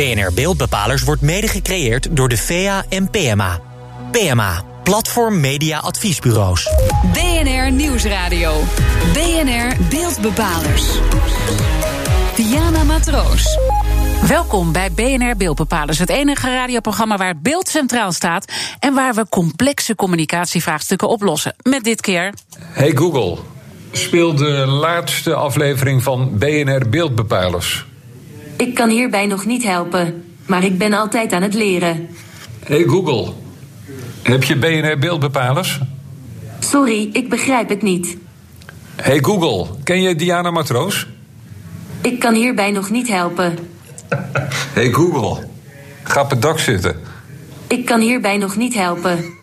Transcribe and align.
BNR 0.00 0.32
Beeldbepalers 0.34 1.02
wordt 1.02 1.22
mede 1.22 1.48
gecreëerd 1.48 2.16
door 2.16 2.28
de 2.28 2.36
VA 2.36 2.84
en 2.88 3.10
PMA. 3.10 3.60
PMA, 4.10 4.62
Platform 4.82 5.40
Media 5.40 5.78
Adviesbureaus. 5.78 6.68
BNR 7.12 7.72
Nieuwsradio. 7.72 8.60
BNR 9.12 9.76
Beeldbepalers. 9.90 10.84
Diana 12.36 12.84
Matroos. 12.84 13.58
Welkom 14.28 14.72
bij 14.72 14.92
BNR 14.92 15.36
Beeldbepalers, 15.36 15.98
het 15.98 16.10
enige 16.10 16.54
radioprogramma 16.54 17.16
waar 17.16 17.40
beeld 17.40 17.68
centraal 17.68 18.12
staat 18.12 18.52
en 18.78 18.94
waar 18.94 19.14
we 19.14 19.28
complexe 19.28 19.94
communicatievraagstukken 19.94 21.08
oplossen. 21.08 21.54
Met 21.62 21.84
dit 21.84 22.00
keer. 22.00 22.34
Hey 22.58 22.90
Google, 22.94 23.36
speel 23.92 24.34
de 24.34 24.66
laatste 24.66 25.34
aflevering 25.34 26.02
van 26.02 26.38
BNR 26.38 26.88
Beeldbepalers. 26.88 27.88
Ik 28.60 28.74
kan 28.74 28.88
hierbij 28.88 29.26
nog 29.26 29.46
niet 29.46 29.64
helpen, 29.64 30.24
maar 30.46 30.64
ik 30.64 30.78
ben 30.78 30.92
altijd 30.92 31.32
aan 31.32 31.42
het 31.42 31.54
leren. 31.54 32.08
Hey 32.64 32.84
Google, 32.84 33.32
heb 34.22 34.44
je 34.44 34.56
BNR 34.56 34.98
Beeldbepalers? 34.98 35.80
Sorry, 36.58 37.08
ik 37.12 37.28
begrijp 37.28 37.68
het 37.68 37.82
niet. 37.82 38.16
Hey 38.96 39.18
Google, 39.22 39.66
ken 39.84 40.02
je 40.02 40.14
Diana 40.14 40.50
Matroos? 40.50 41.06
Ik 42.00 42.18
kan 42.18 42.34
hierbij 42.34 42.70
nog 42.70 42.90
niet 42.90 43.08
helpen. 43.08 43.58
Hey 44.74 44.92
Google, 44.92 45.46
ga 46.02 46.22
op 46.22 46.30
het 46.30 46.42
dak 46.42 46.58
zitten. 46.58 46.96
Ik 47.66 47.84
kan 47.86 48.00
hierbij 48.00 48.36
nog 48.36 48.56
niet 48.56 48.74
helpen. 48.74 49.39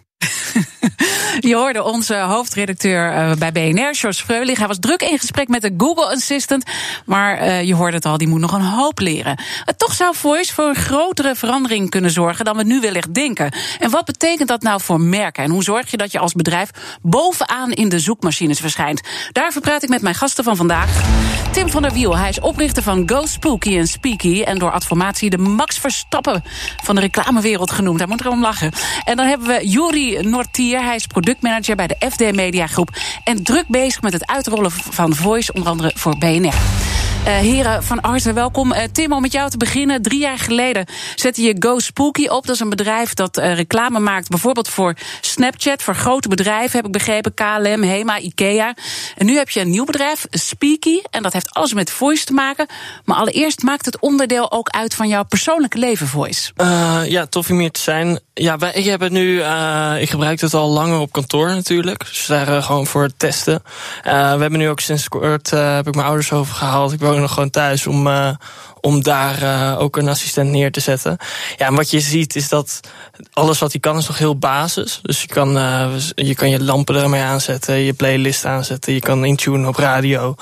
Je 1.40 1.56
hoorde 1.56 1.84
onze 1.84 2.16
hoofdredacteur 2.16 3.14
uh, 3.14 3.32
bij 3.34 3.52
BNR, 3.52 3.96
George 3.96 4.24
Freulich. 4.24 4.58
Hij 4.58 4.68
was 4.68 4.80
druk 4.80 5.02
in 5.02 5.20
gesprek 5.20 5.48
met 5.48 5.62
de 5.62 5.74
Google 5.78 6.12
Assistant. 6.12 6.64
Maar 7.06 7.42
uh, 7.42 7.64
je 7.64 7.76
hoorde 7.76 7.96
het 7.96 8.06
al, 8.06 8.18
die 8.18 8.28
moet 8.28 8.40
nog 8.40 8.52
een 8.52 8.62
hoop 8.62 9.00
leren. 9.00 9.40
Toch 9.78 9.94
zou 9.94 10.16
Voice 10.16 10.54
voor 10.54 10.66
een 10.66 10.76
grotere 10.76 11.36
verandering 11.36 11.90
kunnen 11.90 12.12
zorgen 12.12 12.46
dan 12.46 12.58
we 12.58 12.64
nu 12.64 12.80
wellicht 12.80 13.14
denken. 13.14 13.52
En 13.80 13.90
wat 13.90 14.06
betekent 14.06 14.48
dat 14.48 14.62
nou 14.62 14.82
voor 14.82 15.02
merken? 15.02 15.44
En 15.44 15.52
hoe 15.52 15.64
zorg 15.64 15.92
je 15.92 15.98
dat 15.98 16.12
je 16.12 16.20
als 16.20 16.34
bedrijf 16.34 16.70
bovenaan 17.02 17.72
in 17.72 17.90
de 17.90 18.00
zoekmachines 18.00 18.60
verschijnt? 18.60 19.02
Daarvoor 19.32 19.62
praat 19.62 19.84
ik 19.84 19.90
met 19.90 20.02
mijn 20.02 20.16
gasten 20.16 20.44
van 20.44 20.56
vandaag. 20.56 21.04
Tim 21.52 21.70
van 21.70 21.82
der 21.82 21.94
Wiel, 21.94 22.18
hij 22.18 22.30
is 22.30 22.40
oprichter 22.40 22.84
van 22.84 23.10
Go 23.10 23.26
Spooky 23.26 23.78
en 23.78 23.88
Speaky. 23.88 24.42
En 24.42 24.58
door 24.58 24.72
adformatie 24.72 25.30
de 25.30 25.38
Max 25.38 25.78
Verstappen 25.78 26.44
van 26.84 26.96
de 26.96 27.02
reclamewereld 27.02 27.72
genoemd. 27.72 28.00
Hij 28.00 28.08
moet 28.08 28.22
erom 28.22 28.42
lachen. 28.42 28.72
En 29.04 29.18
dan 29.18 29.26
hebben 29.26 29.48
we 29.48 29.68
Juri 29.68 30.20
Nortier, 30.22 30.84
hij 30.84 30.96
is 30.96 31.08
productmanager 31.28 31.76
bij 31.76 31.88
de 31.88 32.10
FD 32.12 32.36
Media 32.36 32.68
Groep. 32.68 32.90
En 33.24 33.44
druk 33.44 33.68
bezig 33.68 34.02
met 34.02 34.14
het 34.14 34.28
uitrollen 34.28 34.72
van 34.72 35.16
Voice, 35.16 35.54
onder 35.54 35.70
andere 35.70 35.92
voor 35.96 36.18
BNR. 36.18 36.46
Uh, 36.48 36.54
heren, 37.24 37.84
van 37.84 38.00
harte 38.02 38.34
welkom. 38.34 38.72
Uh, 38.72 38.80
Tim, 38.92 39.14
om 39.14 39.22
met 39.22 39.32
jou 39.32 39.50
te 39.50 39.58
beginnen. 39.58 40.02
Drie 40.02 40.20
jaar 40.20 40.38
geleden 40.38 40.86
zette 41.16 41.42
je 41.42 41.56
Go 41.60 41.80
Spooky 41.80 42.28
op. 42.28 42.46
Dat 42.46 42.56
is 42.56 42.62
een 42.62 42.70
bedrijf 42.70 43.14
dat 43.14 43.38
uh, 43.38 43.56
reclame 43.56 44.00
maakt, 44.00 44.30
bijvoorbeeld 44.30 44.70
voor 44.70 44.94
Snapchat, 45.22 45.84
voor 45.84 45.96
grote 45.96 46.28
bedrijven, 46.28 46.76
heb 46.76 46.86
ik 46.86 46.92
begrepen. 46.92 47.34
KLM, 47.34 47.84
HEMA, 47.84 48.20
IKEA. 48.20 48.76
En 49.16 49.26
nu 49.26 49.38
heb 49.38 49.50
je 49.50 49.60
een 49.60 49.70
nieuw 49.70 49.86
bedrijf, 49.86 50.26
Speaky. 50.30 51.00
En 51.10 51.24
dat 51.24 51.34
heeft 51.34 51.54
alles 51.54 51.74
met 51.74 51.92
voice 51.92 52.26
te 52.26 52.34
maken. 52.34 52.68
Maar 53.06 53.18
allereerst 53.18 53.64
maakt 53.64 53.86
het 53.86 54.00
onderdeel 54.00 54.52
ook 54.52 54.70
uit 54.70 54.94
van 54.94 55.08
jouw 55.08 55.24
persoonlijke 55.24 55.78
leven, 55.78 56.08
voice. 56.08 56.52
ja, 57.08 57.26
tof 57.26 57.50
om 57.50 57.60
hier 57.60 57.72
te 57.72 57.82
zijn. 57.82 58.20
Ja, 58.40 58.58
wij, 58.58 58.72
ik 58.72 58.86
heb 58.86 59.00
het 59.00 59.12
nu, 59.12 59.36
ik 60.00 60.10
gebruik 60.10 60.42
het 60.42 60.54
al 60.54 60.70
langer 60.70 61.00
op 61.00 61.12
kantoor 61.12 61.48
natuurlijk. 61.50 62.00
Dus 62.00 62.26
daar 62.26 62.48
uh, 62.48 62.64
gewoon 62.64 62.86
voor 62.86 63.04
het 63.04 63.20
testen. 63.20 63.62
Uh, 64.06 64.12
we 64.12 64.42
hebben 64.42 64.60
nu 64.60 64.70
ook 64.70 64.80
sinds 64.80 65.08
kort, 65.08 65.52
uh, 65.52 65.76
heb 65.76 65.88
ik 65.88 65.96
mijn 65.96 66.08
ouders 66.08 66.32
overgehaald. 66.32 66.92
Ik 66.92 67.00
woon 67.00 67.22
nog 67.22 67.34
gewoon 67.34 67.50
thuis 67.50 67.88
om, 67.88 68.10
om 68.82 69.04
daar 69.04 69.78
ook 69.78 69.98
een 69.98 70.08
assistent 70.08 70.50
neer 70.50 70.72
te 70.72 70.80
zetten. 70.80 71.18
Ja, 71.58 71.68
en 71.68 71.76
wat 71.76 71.92
je 71.92 72.00
ziet 72.00 72.36
is 72.36 72.50
dat 72.50 72.80
alles 73.34 73.60
wat 73.60 73.72
hij 73.72 73.80
kan 73.80 73.98
is 73.98 74.08
nog 74.08 74.18
heel 74.18 74.38
basis. 74.38 75.00
Dus 75.02 75.22
je 75.22 75.28
kan, 75.28 75.52
je 76.16 76.36
kan 76.36 76.50
je 76.50 76.64
lampen 76.64 76.96
ermee 76.96 77.22
aanzetten, 77.22 77.76
je 77.76 77.94
playlist 77.94 78.46
aanzetten. 78.46 78.94
Je 78.94 79.00
kan 79.00 79.26
intunen 79.26 79.68
op 79.68 79.76
radio. 79.76 80.36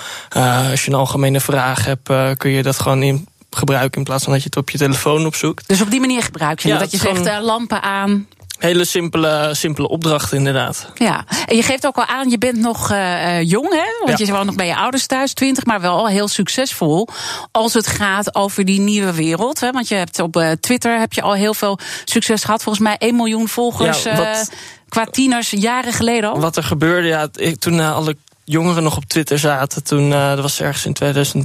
als 0.69 0.85
je 0.85 0.91
een 0.91 0.97
algemene 0.97 1.39
vraag 1.39 1.85
hebt, 1.85 2.37
kun 2.37 2.51
je 2.51 2.63
dat 2.63 2.79
gewoon 2.79 3.03
in 3.03 3.27
gebruiken 3.55 3.97
in 3.97 4.03
plaats 4.03 4.23
van 4.23 4.33
dat 4.33 4.41
je 4.41 4.47
het 4.47 4.57
op 4.57 4.69
je 4.69 4.77
telefoon 4.77 5.25
opzoekt. 5.25 5.67
Dus 5.67 5.81
op 5.81 5.89
die 5.89 5.99
manier 5.99 6.21
gebruik 6.21 6.59
je 6.59 6.67
ja, 6.67 6.77
dat 6.77 6.91
je 6.91 6.97
zegt 6.97 7.25
uh, 7.25 7.37
lampen 7.41 7.81
aan. 7.81 8.27
Hele 8.59 8.85
simpele, 8.85 9.49
simpele 9.53 9.87
opdrachten, 9.87 10.37
inderdaad. 10.37 10.89
Ja, 10.95 11.25
en 11.45 11.55
je 11.55 11.63
geeft 11.63 11.87
ook 11.87 11.95
al 11.95 12.05
aan, 12.05 12.29
je 12.29 12.37
bent 12.37 12.57
nog 12.57 12.91
uh, 12.91 13.41
jong, 13.41 13.69
hè? 13.69 14.05
Want 14.05 14.19
ja. 14.19 14.25
je 14.25 14.31
woont 14.31 14.45
nog 14.45 14.55
bij 14.55 14.67
je 14.67 14.75
ouders 14.75 15.05
thuis, 15.05 15.33
20, 15.33 15.65
maar 15.65 15.81
wel 15.81 15.97
al 15.97 16.07
heel 16.07 16.27
succesvol. 16.27 17.07
Als 17.51 17.73
het 17.73 17.87
gaat 17.87 18.35
over 18.35 18.65
die 18.65 18.79
nieuwe 18.79 19.13
wereld. 19.13 19.59
Hè? 19.59 19.71
Want 19.71 19.87
je 19.87 19.95
hebt 19.95 20.19
op 20.19 20.35
uh, 20.35 20.51
Twitter 20.51 20.99
heb 20.99 21.13
je 21.13 21.21
al 21.21 21.33
heel 21.33 21.53
veel 21.53 21.79
succes 22.05 22.43
gehad. 22.43 22.63
Volgens 22.63 22.85
mij 22.85 22.97
1 22.97 23.15
miljoen 23.15 23.47
volgers. 23.47 24.03
Ja, 24.03 24.15
wat, 24.15 24.51
qua 24.89 25.05
tieners 25.05 25.49
jaren 25.49 25.93
geleden 25.93 26.29
al. 26.29 26.39
Wat 26.39 26.57
er 26.57 26.63
gebeurde, 26.63 27.07
ja, 27.07 27.27
ik, 27.33 27.59
toen 27.59 27.79
alle 27.79 28.17
jongeren 28.45 28.83
nog 28.83 28.97
op 28.97 29.05
Twitter 29.05 29.39
zaten. 29.39 29.83
Toen, 29.83 30.11
uh, 30.11 30.29
dat 30.29 30.39
was 30.39 30.61
ergens 30.61 30.85
in 30.85 30.93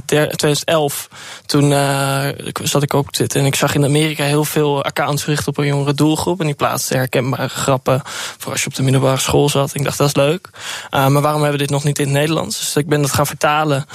2011. 0.05 1.09
Toen 1.45 1.71
uh, 1.71 2.27
zat 2.63 2.83
ik 2.83 2.93
ook 2.93 3.07
op 3.07 3.11
Twitter. 3.11 3.39
En 3.39 3.45
ik 3.45 3.55
zag 3.55 3.75
in 3.75 3.83
Amerika 3.83 4.23
heel 4.23 4.45
veel 4.45 4.83
accounts 4.83 5.23
gericht 5.23 5.47
op 5.47 5.57
een 5.57 5.65
jongere 5.65 5.93
doelgroep. 5.93 6.39
En 6.39 6.45
die 6.45 6.55
plaatsten 6.55 6.97
herkenbare 6.97 7.49
grappen. 7.49 8.01
Voor 8.37 8.51
als 8.51 8.61
je 8.61 8.67
op 8.67 8.75
de 8.75 8.83
middelbare 8.83 9.19
school 9.19 9.49
zat. 9.49 9.75
Ik 9.75 9.83
dacht, 9.83 9.97
dat 9.97 10.07
is 10.07 10.15
leuk. 10.15 10.49
Uh, 10.53 11.07
maar 11.07 11.21
waarom 11.21 11.41
hebben 11.41 11.59
we 11.59 11.65
dit 11.65 11.73
nog 11.75 11.83
niet 11.83 11.99
in 11.99 12.05
het 12.05 12.13
Nederlands? 12.13 12.59
Dus 12.59 12.75
ik 12.75 12.87
ben 12.87 13.01
dat 13.01 13.11
gaan 13.11 13.27
vertalen. 13.27 13.85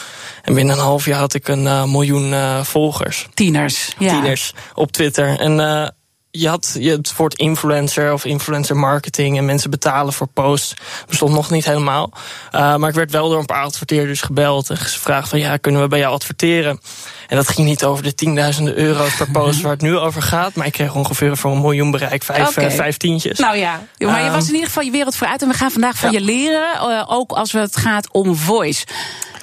En 0.43 0.55
binnen 0.55 0.77
een 0.77 0.83
half 0.83 1.05
jaar 1.05 1.19
had 1.19 1.35
ik 1.35 1.49
een 1.49 1.91
miljoen 1.91 2.35
volgers. 2.65 3.27
Tieners. 3.35 3.95
Ja. 3.99 4.13
Tieners 4.13 4.53
op 4.75 4.93
Twitter. 4.93 5.41
En 5.41 5.95
je 6.39 6.49
had 6.49 6.77
je 6.79 6.91
het 6.91 7.17
woord 7.17 7.35
influencer 7.35 8.13
of 8.13 8.25
influencer 8.25 8.77
marketing 8.77 9.39
en 9.39 9.45
mensen 9.45 9.71
betalen 9.71 10.13
voor 10.13 10.27
posts. 10.27 10.75
bestond 11.09 11.33
nog 11.33 11.51
niet 11.51 11.65
helemaal. 11.65 12.13
Uh, 12.53 12.77
maar 12.77 12.89
ik 12.89 12.95
werd 12.95 13.11
wel 13.11 13.29
door 13.29 13.39
een 13.39 13.47
paar 13.47 13.65
adverteerders 13.65 14.21
gebeld 14.21 14.71
en 14.71 14.77
gevraagd 14.77 15.29
van 15.29 15.39
ja, 15.39 15.57
kunnen 15.57 15.81
we 15.81 15.89
bij 15.89 15.99
jou 15.99 16.15
adverteren? 16.15 16.81
En 17.29 17.37
dat 17.37 17.49
ging 17.49 17.69
niet 17.69 17.85
over 17.85 18.03
de 18.03 18.15
tienduizenden 18.15 18.77
euro's 18.77 19.17
per 19.17 19.31
post 19.41 19.61
waar 19.61 19.73
het 19.73 19.81
nu 19.81 19.97
over 19.97 20.23
gaat. 20.23 20.55
Maar 20.55 20.67
ik 20.67 20.73
kreeg 20.73 20.95
ongeveer 20.95 21.37
voor 21.37 21.51
een 21.51 21.61
miljoen 21.61 21.91
bereik 21.91 22.23
vijf, 22.23 22.49
okay. 22.49 22.71
vijf 22.71 22.97
tientjes. 22.97 23.39
Nou 23.39 23.57
ja, 23.57 23.83
maar 23.99 24.25
je 24.25 24.31
was 24.31 24.47
in 24.47 24.53
ieder 24.53 24.69
geval 24.69 24.83
je 24.83 24.91
wereld 24.91 25.17
vooruit. 25.17 25.43
En 25.43 25.49
we 25.49 25.55
gaan 25.55 25.71
vandaag 25.71 25.97
van 25.97 26.13
ja. 26.13 26.19
je 26.19 26.25
leren, 26.25 26.91
uh, 26.91 27.05
ook 27.07 27.33
als 27.33 27.53
het 27.53 27.77
gaat 27.77 28.13
om 28.13 28.37
voice. 28.37 28.85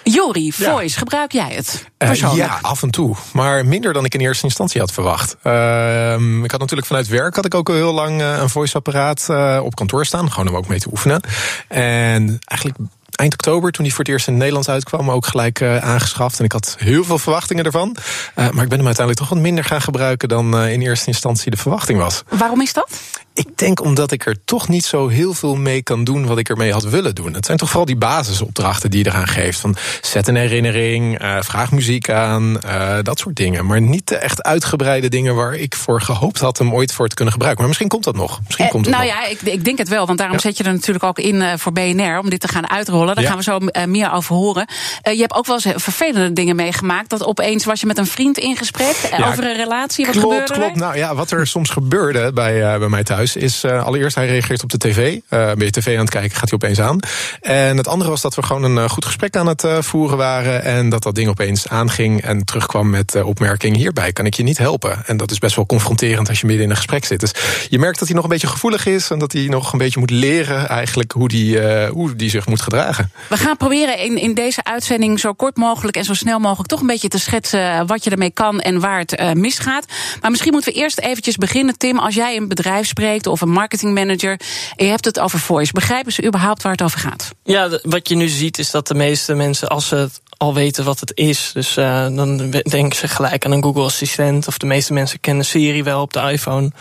Jori, 0.04 0.52
Voice, 0.54 0.94
ja. 0.94 0.98
gebruik 0.98 1.32
jij 1.32 1.52
het? 1.54 1.90
Uh, 1.98 2.36
ja, 2.36 2.60
af 2.62 2.82
en 2.82 2.90
toe. 2.90 3.16
Maar 3.34 3.66
minder 3.66 3.94
dan 3.94 4.06
ik 4.06 4.14
in 4.14 4.20
eerste 4.20 4.46
instantie 4.46 4.82
had 4.82 4.92
verwacht. 4.92 5.36
Uh, 5.44 6.44
ik 6.44 6.52
had 6.52 6.60
natuurlijk 6.60 6.88
vanuit 6.88 7.08
werk 7.08 7.36
had 7.36 7.46
ik 7.46 7.56
ook 7.56 7.70
al 7.70 7.76
heel 7.76 7.94
lang 7.94 8.22
uh, 8.22 8.38
een 8.40 8.50
voice-apparaat 8.50 9.28
uh, 9.32 9.60
op 9.64 9.76
kantoor 9.76 10.06
staan. 10.06 10.32
Gewoon 10.32 10.50
om 10.50 10.56
ook 10.56 10.68
mee 10.68 10.80
te 10.80 10.90
oefenen. 10.92 11.22
En 11.68 12.40
eigenlijk 12.46 12.80
eind 13.16 13.34
oktober, 13.34 13.72
toen 13.72 13.84
die 13.84 13.94
voor 13.94 14.04
het 14.04 14.14
eerst 14.14 14.28
in 14.28 14.34
het 14.34 14.42
Nederlands 14.42 14.70
uitkwam, 14.70 15.12
ook 15.12 15.26
gelijk 15.26 15.60
uh, 15.60 15.78
aangeschaft. 15.78 16.40
En 16.40 16.46
ik 16.46 16.52
had 16.52 16.76
heel 16.80 17.04
veel 17.04 17.20
verwachtingen 17.20 17.66
ervan. 17.66 17.96
Uh, 18.36 18.36
maar 18.36 18.64
ik 18.64 18.70
ben 18.70 18.78
hem 18.78 18.86
uiteindelijk 18.86 19.18
toch 19.18 19.30
wat 19.30 19.38
minder 19.38 19.64
gaan 19.64 19.82
gebruiken 19.82 20.30
dan 20.30 20.56
uh, 20.56 20.72
in 20.72 20.82
eerste 20.82 21.08
instantie 21.08 21.52
de 21.52 21.58
verwachting 21.58 22.00
was. 22.00 22.24
Waarom 22.30 22.62
is 22.62 22.74
dat? 22.74 22.90
Ik 23.36 23.58
denk 23.58 23.82
omdat 23.82 24.12
ik 24.12 24.26
er 24.26 24.36
toch 24.46 24.68
niet 24.68 24.86
zo 24.86 25.08
heel 25.08 25.34
veel 25.34 25.56
mee 25.56 25.84
kan 25.84 26.04
doen 26.04 26.26
wat 26.26 26.38
ik 26.38 26.50
ermee 26.50 26.72
had 26.72 26.84
willen 26.84 27.16
doen. 27.16 27.34
Het 27.34 27.46
zijn 27.46 27.58
toch 27.58 27.68
vooral 27.68 27.86
die 27.86 27.96
basisopdrachten 27.96 28.92
die 28.92 29.04
je 29.04 29.10
eraan 29.10 29.28
geeft. 29.28 29.60
Van 29.60 29.76
zet 30.02 30.28
een 30.28 30.36
herinnering, 30.36 31.22
uh, 31.22 31.38
vraag 31.42 31.72
muziek 31.72 32.10
aan, 32.10 32.58
uh, 32.66 32.98
dat 33.02 33.20
soort 33.20 33.36
dingen. 33.36 33.66
Maar 33.66 33.82
niet 33.82 34.08
de 34.08 34.16
echt 34.16 34.44
uitgebreide 34.44 35.10
dingen 35.10 35.36
waar 35.36 35.56
ik 35.56 35.76
voor 35.76 36.02
gehoopt 36.02 36.40
had 36.40 36.58
hem 36.58 36.74
ooit 36.74 36.94
voor 36.94 37.08
te 37.08 37.16
kunnen 37.16 37.34
gebruiken. 37.34 37.62
Maar 37.62 37.70
misschien 37.70 37.92
komt 37.92 38.04
dat 38.04 38.16
nog. 38.16 38.40
Misschien 38.46 38.66
eh, 38.66 38.72
komt 38.72 38.86
het 38.86 38.96
nou 38.96 39.08
nog. 39.08 39.16
ja, 39.16 39.28
ik, 39.28 39.42
ik, 39.42 39.66
denk 39.66 39.78
het 39.78 39.90
wel. 39.90 40.06
Want 40.06 40.18
daarom 40.18 40.38
ja. 40.38 40.42
zet 40.42 40.58
je 40.58 40.64
er 40.64 40.74
natuurlijk 40.74 41.06
ook 41.06 41.20
in 41.20 41.60
voor 41.60 41.72
BNR 41.72 42.20
om 42.20 42.30
dit 42.30 42.40
te 42.40 42.48
gaan 42.48 42.70
uitrollen. 42.70 43.03
Daar 43.06 43.22
ja. 43.22 43.30
gaan 43.30 43.38
we 43.38 43.44
zo 43.44 43.58
uh, 43.62 43.86
meer 43.86 44.12
over 44.12 44.36
horen. 44.36 44.68
je 45.02 45.20
hebt 45.20 45.34
ook 45.34 45.46
wel 45.46 45.60
eens 45.64 45.84
vervelende 45.84 46.34
dingen 46.34 46.56
meegemaakt. 46.56 47.10
Dat 47.10 47.26
opeens 47.26 47.66
was 47.66 47.80
je 47.80 47.86
met 47.86 47.98
een 47.98 48.08
vriend 48.08 48.38
in 48.38 48.58
gesprek 48.58 49.10
ja, 49.18 49.28
over 49.28 49.44
een 49.44 49.56
relatie. 49.56 50.06
Wat 50.06 50.16
klopt, 50.16 50.34
gebeurde 50.34 50.54
klopt. 50.54 50.76
Nou 50.76 50.98
ja, 50.98 51.16
wat 51.16 51.32
er 51.32 51.48
soms 51.48 51.70
gebeurde 51.70 52.34
bij, 52.34 52.80
bij 52.80 52.90
mij 52.90 53.04
thuis 53.04 53.36
is 53.36 53.66
allereerst 53.66 54.02
Eerst, 54.04 54.16
hij 54.16 54.28
reageert 54.28 54.64
op 54.64 54.70
de 54.70 54.78
tv. 54.78 55.20
Ben 55.30 55.66
je 55.66 55.72
tv 55.72 55.94
aan 55.94 56.02
het 56.02 56.10
kijken, 56.10 56.38
gaat 56.38 56.50
hij 56.50 56.60
opeens 56.62 56.80
aan. 56.80 57.00
En 57.42 57.78
het 57.78 57.88
andere 57.88 58.10
was 58.10 58.22
dat 58.22 58.36
we 58.36 58.44
gewoon 58.44 58.64
een 58.64 58.90
goed 58.90 59.06
gesprek 59.06 59.36
aan 59.36 59.48
het 59.48 59.66
voeren 59.80 60.18
waren. 60.18 60.64
En 60.64 60.90
dat 60.90 61.04
dat 61.04 61.16
ding 61.16 61.30
opeens 61.30 61.68
aanging 61.68 62.22
en 62.22 62.46
terugkwam 62.46 62.90
met 62.90 63.22
opmerking... 63.22 63.76
hierbij 63.76 64.12
kan 64.14 64.26
ik 64.26 64.34
je 64.34 64.44
niet 64.44 64.58
helpen. 64.58 65.06
En 65.06 65.18
dat 65.18 65.32
is 65.32 65.40
best 65.40 65.56
wel 65.56 65.66
confronterend 65.66 66.30
als 66.30 66.40
je 66.40 66.46
midden 66.46 66.64
in 66.66 66.70
een 66.70 66.76
gesprek 66.76 67.06
zit. 67.06 67.20
Dus 67.20 67.34
je 67.70 67.80
merkt 67.80 68.00
dat 68.00 68.08
hij 68.08 68.16
nog 68.16 68.24
een 68.24 68.32
beetje 68.32 68.48
gevoelig 68.48 68.86
is... 68.86 69.10
en 69.10 69.20
dat 69.20 69.32
hij 69.32 69.46
nog 69.46 69.72
een 69.72 69.78
beetje 69.78 70.00
moet 70.00 70.10
leren 70.10 70.68
eigenlijk 70.70 71.12
hoe 71.12 71.28
die, 71.28 71.60
hoe 71.88 72.16
die 72.16 72.30
zich 72.30 72.48
moet 72.48 72.62
gedragen. 72.62 72.93
We 73.30 73.38
gaan 73.38 73.58
proberen 73.58 73.98
in, 73.98 74.18
in 74.18 74.34
deze 74.34 74.64
uitzending 74.64 75.20
zo 75.20 75.34
kort 75.34 75.58
mogelijk... 75.58 75.98
en 75.98 76.04
zo 76.04 76.14
snel 76.14 76.40
mogelijk 76.40 76.70
toch 76.70 76.82
een 76.82 76.88
beetje 76.88 77.08
te 77.08 77.20
schetsen... 77.20 77.88
wat 77.88 78.04
je 78.04 78.10
ermee 78.10 78.32
kan 78.32 78.60
en 78.60 78.80
waar 78.80 79.00
het 79.00 79.34
misgaat. 79.34 79.86
Maar 80.22 80.32
misschien 80.32 80.54
moeten 80.54 80.74
we 80.74 80.80
eerst 80.80 81.00
eventjes 81.00 81.36
beginnen, 81.36 81.78
Tim. 81.78 82.00
Als 82.00 82.16
jij 82.16 82.36
een 82.36 82.48
bedrijf 82.48 82.88
spreekt 82.88 83.28
of 83.28 83.42
een 83.42 83.50
marketing 83.50 83.94
manager. 83.94 84.40
En 84.76 84.86
je 84.86 84.92
hebt 84.92 85.06
het 85.06 85.20
over 85.20 85.40
voice. 85.40 85.72
Begrijpen 85.74 86.12
ze 86.12 86.26
überhaupt 86.26 86.62
waar 86.62 86.72
het 86.72 86.82
over 86.82 87.00
gaat? 87.00 87.32
Ja, 87.44 87.80
wat 87.84 88.10
je 88.10 88.16
nu 88.16 88.28
ziet 88.28 88.58
is 88.58 88.72
dat 88.72 88.88
de 88.88 88.94
meeste 88.94 89.34
mensen, 89.34 89.68
als 89.68 89.88
ze 89.88 89.96
het 89.96 90.22
al 90.38 90.54
weten 90.54 90.84
wat 90.84 91.00
het 91.00 91.12
is. 91.16 91.52
Dus 91.54 91.78
uh, 91.78 92.08
dan 92.16 92.50
denken 92.64 92.98
ze 92.98 93.08
gelijk 93.08 93.46
aan 93.46 93.52
een 93.52 93.64
Google 93.64 93.84
Assistent. 93.84 94.48
Of 94.48 94.58
de 94.58 94.66
meeste 94.66 94.94
mensen 94.94 95.20
kennen 95.20 95.46
Siri 95.46 95.84
wel 95.84 96.02
op 96.02 96.14
de 96.14 96.20
iPhone. 96.20 96.72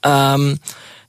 Um, 0.00 0.60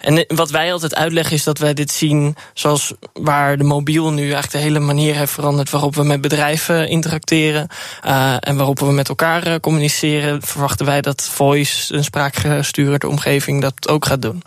en 0.03 0.25
wat 0.27 0.49
wij 0.49 0.73
altijd 0.73 0.95
uitleggen 0.95 1.35
is 1.35 1.43
dat 1.43 1.57
wij 1.57 1.73
dit 1.73 1.91
zien 1.91 2.35
zoals 2.53 2.93
waar 3.13 3.57
de 3.57 3.63
mobiel 3.63 4.11
nu 4.11 4.21
eigenlijk 4.21 4.51
de 4.51 4.57
hele 4.57 4.79
manier 4.79 5.15
heeft 5.15 5.31
veranderd 5.31 5.69
waarop 5.69 5.95
we 5.95 6.03
met 6.03 6.21
bedrijven 6.21 6.89
interacteren 6.89 7.67
uh, 8.05 8.35
en 8.39 8.55
waarop 8.55 8.79
we 8.79 8.91
met 8.91 9.09
elkaar 9.09 9.47
uh, 9.47 9.55
communiceren. 9.61 10.41
Verwachten 10.41 10.85
wij 10.85 11.01
dat 11.01 11.21
voice, 11.21 11.93
een 11.93 12.03
spraakgestuurde 12.03 13.07
omgeving, 13.07 13.61
dat 13.61 13.89
ook 13.89 14.05
gaat 14.05 14.21
doen. 14.21 14.43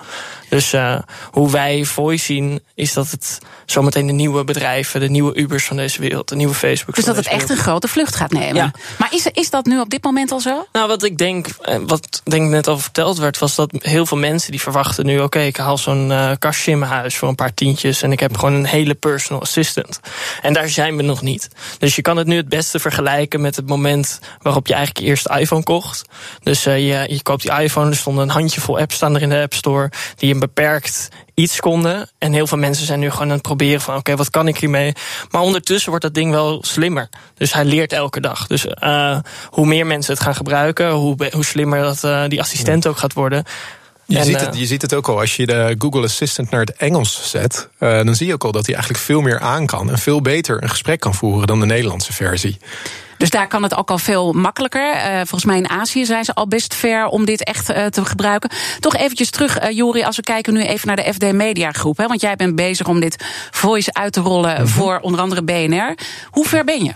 Dus 0.48 0.74
uh, 0.74 0.98
hoe 1.30 1.50
wij 1.50 1.84
voice 1.84 2.24
zien, 2.24 2.60
is 2.74 2.92
dat 2.92 3.10
het 3.10 3.38
zometeen 3.66 4.06
de 4.06 4.12
nieuwe 4.12 4.44
bedrijven, 4.44 5.00
de 5.00 5.08
nieuwe 5.08 5.38
Ubers 5.38 5.64
van 5.64 5.76
deze 5.76 6.00
wereld, 6.00 6.28
de 6.28 6.36
nieuwe 6.36 6.54
Facebook. 6.54 6.94
Dus 6.94 7.04
dat 7.04 7.16
het 7.16 7.26
echt 7.26 7.50
een 7.50 7.56
grote 7.56 7.88
vlucht 7.88 8.16
gaat 8.16 8.32
nemen. 8.32 8.54
Ja. 8.54 8.70
Maar 8.98 9.12
is, 9.12 9.26
is 9.26 9.50
dat 9.50 9.64
nu 9.64 9.80
op 9.80 9.90
dit 9.90 10.04
moment 10.04 10.32
al 10.32 10.40
zo? 10.40 10.66
Nou, 10.72 10.88
wat 10.88 11.02
ik 11.02 11.18
denk, 11.18 11.48
wat 11.86 12.22
denk 12.24 12.50
net 12.50 12.66
al 12.66 12.78
verteld 12.78 13.18
werd, 13.18 13.38
was 13.38 13.54
dat 13.54 13.70
heel 13.78 14.06
veel 14.06 14.18
mensen 14.18 14.50
die 14.50 14.60
verwachten 14.60 15.06
nu: 15.06 15.20
oké, 15.20 15.45
ik 15.46 15.56
haal 15.56 15.78
zo'n 15.78 16.10
uh, 16.10 16.30
kastje 16.38 16.70
in 16.70 16.78
mijn 16.78 16.90
huis 16.90 17.16
voor 17.16 17.28
een 17.28 17.34
paar 17.34 17.54
tientjes 17.54 18.02
en 18.02 18.12
ik 18.12 18.20
heb 18.20 18.36
gewoon 18.36 18.54
een 18.54 18.66
hele 18.66 18.94
personal 18.94 19.42
assistant. 19.42 20.00
En 20.42 20.52
daar 20.52 20.68
zijn 20.68 20.96
we 20.96 21.02
nog 21.02 21.22
niet. 21.22 21.48
Dus 21.78 21.96
je 21.96 22.02
kan 22.02 22.16
het 22.16 22.26
nu 22.26 22.36
het 22.36 22.48
beste 22.48 22.78
vergelijken 22.78 23.40
met 23.40 23.56
het 23.56 23.66
moment 23.66 24.20
waarop 24.42 24.66
je 24.66 24.74
eigenlijk 24.74 25.06
eerst 25.06 25.28
de 25.28 25.40
iPhone 25.40 25.62
kocht. 25.62 26.04
Dus 26.42 26.66
uh, 26.66 26.78
je, 26.78 27.14
je 27.14 27.22
koopt 27.22 27.42
die 27.42 27.60
iPhone, 27.60 27.90
er 27.90 27.96
stonden 27.96 28.24
een 28.24 28.30
handjevol 28.30 28.78
apps 28.78 28.94
staan 28.94 29.14
er 29.14 29.22
in 29.22 29.28
de 29.28 29.40
App 29.40 29.54
Store 29.54 29.90
die 30.16 30.28
je 30.28 30.38
beperkt 30.38 31.08
iets 31.34 31.60
konden. 31.60 32.10
En 32.18 32.32
heel 32.32 32.46
veel 32.46 32.58
mensen 32.58 32.86
zijn 32.86 33.00
nu 33.00 33.10
gewoon 33.10 33.26
aan 33.26 33.32
het 33.32 33.42
proberen 33.42 33.80
van... 33.80 33.96
oké, 33.96 34.16
wat 34.16 34.30
kan 34.30 34.48
ik 34.48 34.56
hiermee? 34.56 34.92
Maar 35.30 35.40
ondertussen 35.40 35.90
wordt 35.90 36.04
dat 36.04 36.14
ding 36.14 36.30
wel 36.30 36.58
slimmer. 36.62 37.08
Dus 37.34 37.52
hij 37.52 37.64
leert 37.64 37.92
elke 37.92 38.20
dag. 38.20 38.46
Dus 38.46 38.66
uh, 38.66 39.18
hoe 39.50 39.66
meer 39.66 39.86
mensen 39.86 40.12
het 40.12 40.22
gaan 40.22 40.34
gebruiken... 40.34 40.90
hoe, 40.90 41.16
hoe 41.30 41.44
slimmer 41.44 41.82
dat, 41.82 42.04
uh, 42.04 42.24
die 42.28 42.40
assistent 42.40 42.86
ook 42.86 42.98
gaat 42.98 43.12
worden... 43.12 43.44
Je, 44.06 44.24
ziet 44.24 44.40
het, 44.40 44.56
je 44.56 44.66
ziet 44.66 44.82
het 44.82 44.94
ook 44.94 45.08
al 45.08 45.20
als 45.20 45.36
je 45.36 45.46
de 45.46 45.74
Google 45.78 46.02
Assistant 46.02 46.50
naar 46.50 46.60
het 46.60 46.72
Engels 46.72 47.30
zet. 47.30 47.68
Uh, 47.80 47.96
dan 47.96 48.14
zie 48.14 48.26
je 48.26 48.32
ook 48.32 48.44
al 48.44 48.52
dat 48.52 48.66
hij 48.66 48.74
eigenlijk 48.74 49.04
veel 49.04 49.20
meer 49.20 49.40
aan 49.40 49.66
kan. 49.66 49.90
En 49.90 49.98
veel 49.98 50.20
beter 50.20 50.62
een 50.62 50.68
gesprek 50.68 51.00
kan 51.00 51.14
voeren 51.14 51.46
dan 51.46 51.60
de 51.60 51.66
Nederlandse 51.66 52.12
versie. 52.12 52.58
Dus 53.18 53.30
daar 53.30 53.48
kan 53.48 53.62
het 53.62 53.76
ook 53.76 53.90
al 53.90 53.98
veel 53.98 54.32
makkelijker. 54.32 54.94
Uh, 54.94 55.16
volgens 55.16 55.44
mij 55.44 55.56
in 55.56 55.68
Azië 55.68 56.04
zijn 56.04 56.24
ze 56.24 56.34
al 56.34 56.48
best 56.48 56.74
ver 56.74 57.06
om 57.06 57.24
dit 57.24 57.44
echt 57.44 57.70
uh, 57.70 57.86
te 57.86 58.04
gebruiken. 58.04 58.50
Toch 58.80 58.96
eventjes 58.96 59.30
terug, 59.30 59.62
uh, 59.62 59.70
Jori, 59.70 60.02
als 60.02 60.16
we 60.16 60.22
kijken 60.22 60.52
nu 60.52 60.62
even 60.62 60.86
naar 60.86 60.96
de 60.96 61.12
FD 61.12 61.32
Media 61.32 61.72
Groep. 61.72 61.96
Hè, 61.96 62.06
want 62.06 62.20
jij 62.20 62.36
bent 62.36 62.54
bezig 62.54 62.86
om 62.86 63.00
dit 63.00 63.24
voice 63.50 63.92
uit 63.92 64.12
te 64.12 64.20
rollen 64.20 64.50
mm 64.50 64.56
-hmm. 64.56 64.66
voor 64.66 64.98
onder 64.98 65.20
andere 65.20 65.42
BNR. 65.42 65.94
Hoe 66.30 66.46
ver 66.46 66.64
ben 66.64 66.84
je? 66.84 66.92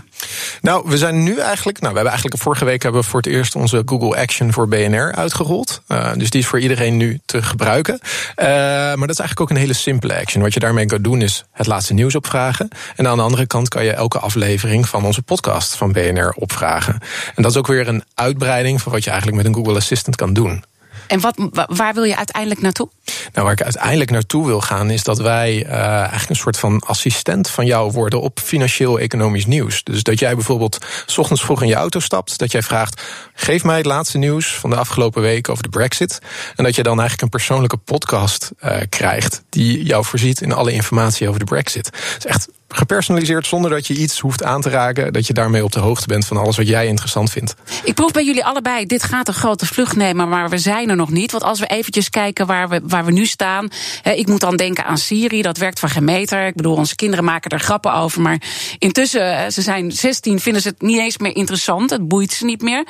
Nou, 0.61 0.83
we 0.87 0.99
zijn 0.99 1.23
nu 1.23 1.39
eigenlijk. 1.39 1.81
Nou, 1.81 1.93
we 1.93 1.99
hebben 1.99 2.13
eigenlijk 2.13 2.43
vorige 2.43 2.65
week 2.65 2.83
hebben 2.83 3.01
we 3.01 3.07
voor 3.07 3.21
het 3.21 3.33
eerst 3.33 3.55
onze 3.55 3.83
Google 3.85 4.17
Action 4.17 4.53
voor 4.53 4.69
BNR 4.69 5.15
uitgerold. 5.15 5.83
Dus 6.17 6.31
die 6.31 6.41
is 6.41 6.47
voor 6.47 6.61
iedereen 6.61 6.97
nu 6.97 7.21
te 7.25 7.43
gebruiken. 7.43 8.01
Maar 8.37 8.97
dat 8.97 9.11
is 9.11 9.19
eigenlijk 9.19 9.41
ook 9.41 9.51
een 9.51 9.57
hele 9.57 9.73
simpele 9.73 10.21
action. 10.21 10.43
Wat 10.43 10.55
je 10.55 10.61
daarmee 10.61 10.87
kan 10.87 11.03
doen 11.03 11.23
is 11.23 11.45
het 11.53 11.67
laatste 11.67 11.95
nieuws 11.95 12.15
opvragen. 12.15 12.69
En 12.97 13.09
aan 13.09 13.17
de 13.17 13.23
andere 13.23 13.47
kant 13.47 13.69
kan 13.69 13.85
je 13.85 13.93
elke 13.93 14.19
aflevering 14.19 14.89
van 14.89 15.05
onze 15.05 15.23
podcast 15.23 15.77
van 15.77 15.93
BNR 15.93 16.10
opvragen. 16.37 16.99
En 17.35 17.43
dat 17.43 17.51
is 17.51 17.57
ook 17.57 17.67
weer 17.67 17.89
een 17.89 18.05
uitbreiding 18.15 18.83
van 18.83 18.93
wat 18.93 19.05
je 19.05 19.11
eigenlijk 19.11 19.43
met 19.43 19.47
een 19.47 19.55
Google 19.55 19.77
Assistant 19.77 20.17
kan 20.17 20.33
doen. 20.33 20.65
En 21.07 21.21
wat, 21.21 21.67
waar 21.67 21.95
wil 21.95 22.05
je 22.05 22.17
uiteindelijk 22.17 22.61
naartoe? 22.61 22.89
Nou, 23.33 23.45
waar 23.47 23.53
ik 23.53 23.63
uiteindelijk 23.63 24.11
naartoe 24.11 24.47
wil 24.47 24.61
gaan, 24.61 24.91
is 24.91 25.03
dat 25.03 25.19
wij 25.19 25.67
uh, 25.67 25.73
eigenlijk 25.73 26.31
een 26.31 26.37
soort 26.37 26.59
van 26.59 26.81
assistent 26.81 27.51
van 27.51 27.67
jou 27.67 27.93
worden 27.93 28.21
op 28.21 28.41
financieel-economisch 28.41 29.47
nieuws. 29.47 29.85
Dus 29.85 30.03
dat 30.03 30.19
jij 30.19 30.35
bijvoorbeeld 30.35 30.79
s 31.07 31.19
ochtends 31.19 31.43
vroeg 31.43 31.63
in 31.63 31.69
je 31.69 31.75
auto 31.75 32.01
stapt, 32.01 32.39
dat 32.39 32.53
jij 32.53 32.63
vraagt: 32.63 33.03
geef 33.35 33.65
mij 33.65 33.77
het 33.77 33.87
laatste 33.87 34.19
nieuws 34.19 34.55
van 34.55 34.71
de 34.71 34.77
afgelopen 34.77 35.23
week 35.23 35.49
over 35.49 35.63
de 35.63 35.69
Brexit. 35.69 36.19
En 36.57 36.65
dat 36.65 36.75
je 36.75 36.83
dan 36.83 36.99
eigenlijk 36.99 37.23
een 37.23 37.39
persoonlijke 37.39 37.77
podcast 37.77 38.51
uh, 38.65 38.77
krijgt 38.89 39.43
die 39.49 39.85
jou 39.85 40.05
voorziet 40.05 40.41
in 40.41 40.53
alle 40.53 40.73
informatie 40.73 41.29
over 41.29 41.39
de 41.39 41.47
Brexit. 41.47 41.87
Het 41.87 42.17
is 42.19 42.27
echt 42.27 42.49
gepersonaliseerd 42.73 43.47
zonder 43.47 43.71
dat 43.71 43.87
je 43.87 43.95
iets 43.95 44.19
hoeft 44.19 44.45
aan 44.45 44.61
te 44.61 44.71
raken. 44.71 45.13
Dat 45.13 45.27
je 45.27 45.33
daarmee 45.33 45.65
op 45.65 45.73
de 45.73 45.81
hoogte 45.81 46.07
bent 46.07 46.27
van 46.27 46.37
alles 46.37 46.57
wat 46.57 46.69
jij 46.69 46.87
interessant 46.87 47.31
vindt. 47.31 47.55
Ik 47.85 47.95
proef 47.95 48.11
bij 48.11 48.25
jullie 48.25 48.45
allebei, 48.45 48.87
dit 48.87 49.03
gaat 49.03 49.29
een 49.29 49.35
grote 49.35 49.67
vlucht 49.67 49.97
nemen, 49.97 50.29
maar 50.29 50.49
we 50.49 50.59
zijn 50.59 50.91
er 50.91 50.97
nog 50.97 51.11
niet. 51.11 51.33
Want 51.33 51.45
als 51.45 51.61
we 51.61 51.67
eventjes 51.67 52.11
kijken 52.11 52.47
waar 52.47 52.69
we, 52.69 52.81
waar 52.85 53.00
we 53.05 53.13
nu 53.13 53.27
staan. 53.27 53.69
ik 54.03 54.27
moet 54.27 54.41
dan 54.41 54.57
denken 54.57 54.85
aan 54.85 54.99
Siri, 54.99 55.43
dat 55.43 55.57
werkt 55.57 55.79
van 55.79 55.89
geen 55.89 56.05
meter. 56.05 56.47
Ik 56.47 56.55
bedoel, 56.55 56.77
onze 56.77 56.95
kinderen 56.95 57.25
maken 57.25 57.51
er 57.51 57.61
grappen 57.61 57.95
over. 57.95 58.21
Maar 58.21 58.43
intussen, 58.79 59.53
ze 59.53 59.63
zijn 59.63 59.93
16, 59.93 60.41
vinden 60.41 60.63
ze 60.63 60.69
het 60.69 60.83
niet 60.83 60.99
eens 60.99 61.19
meer 61.19 61.37
interessant. 61.37 61.91
Het 61.91 62.09
boeit 62.09 62.33
ze 62.33 62.45
niet 62.45 62.63
meer. 62.63 62.87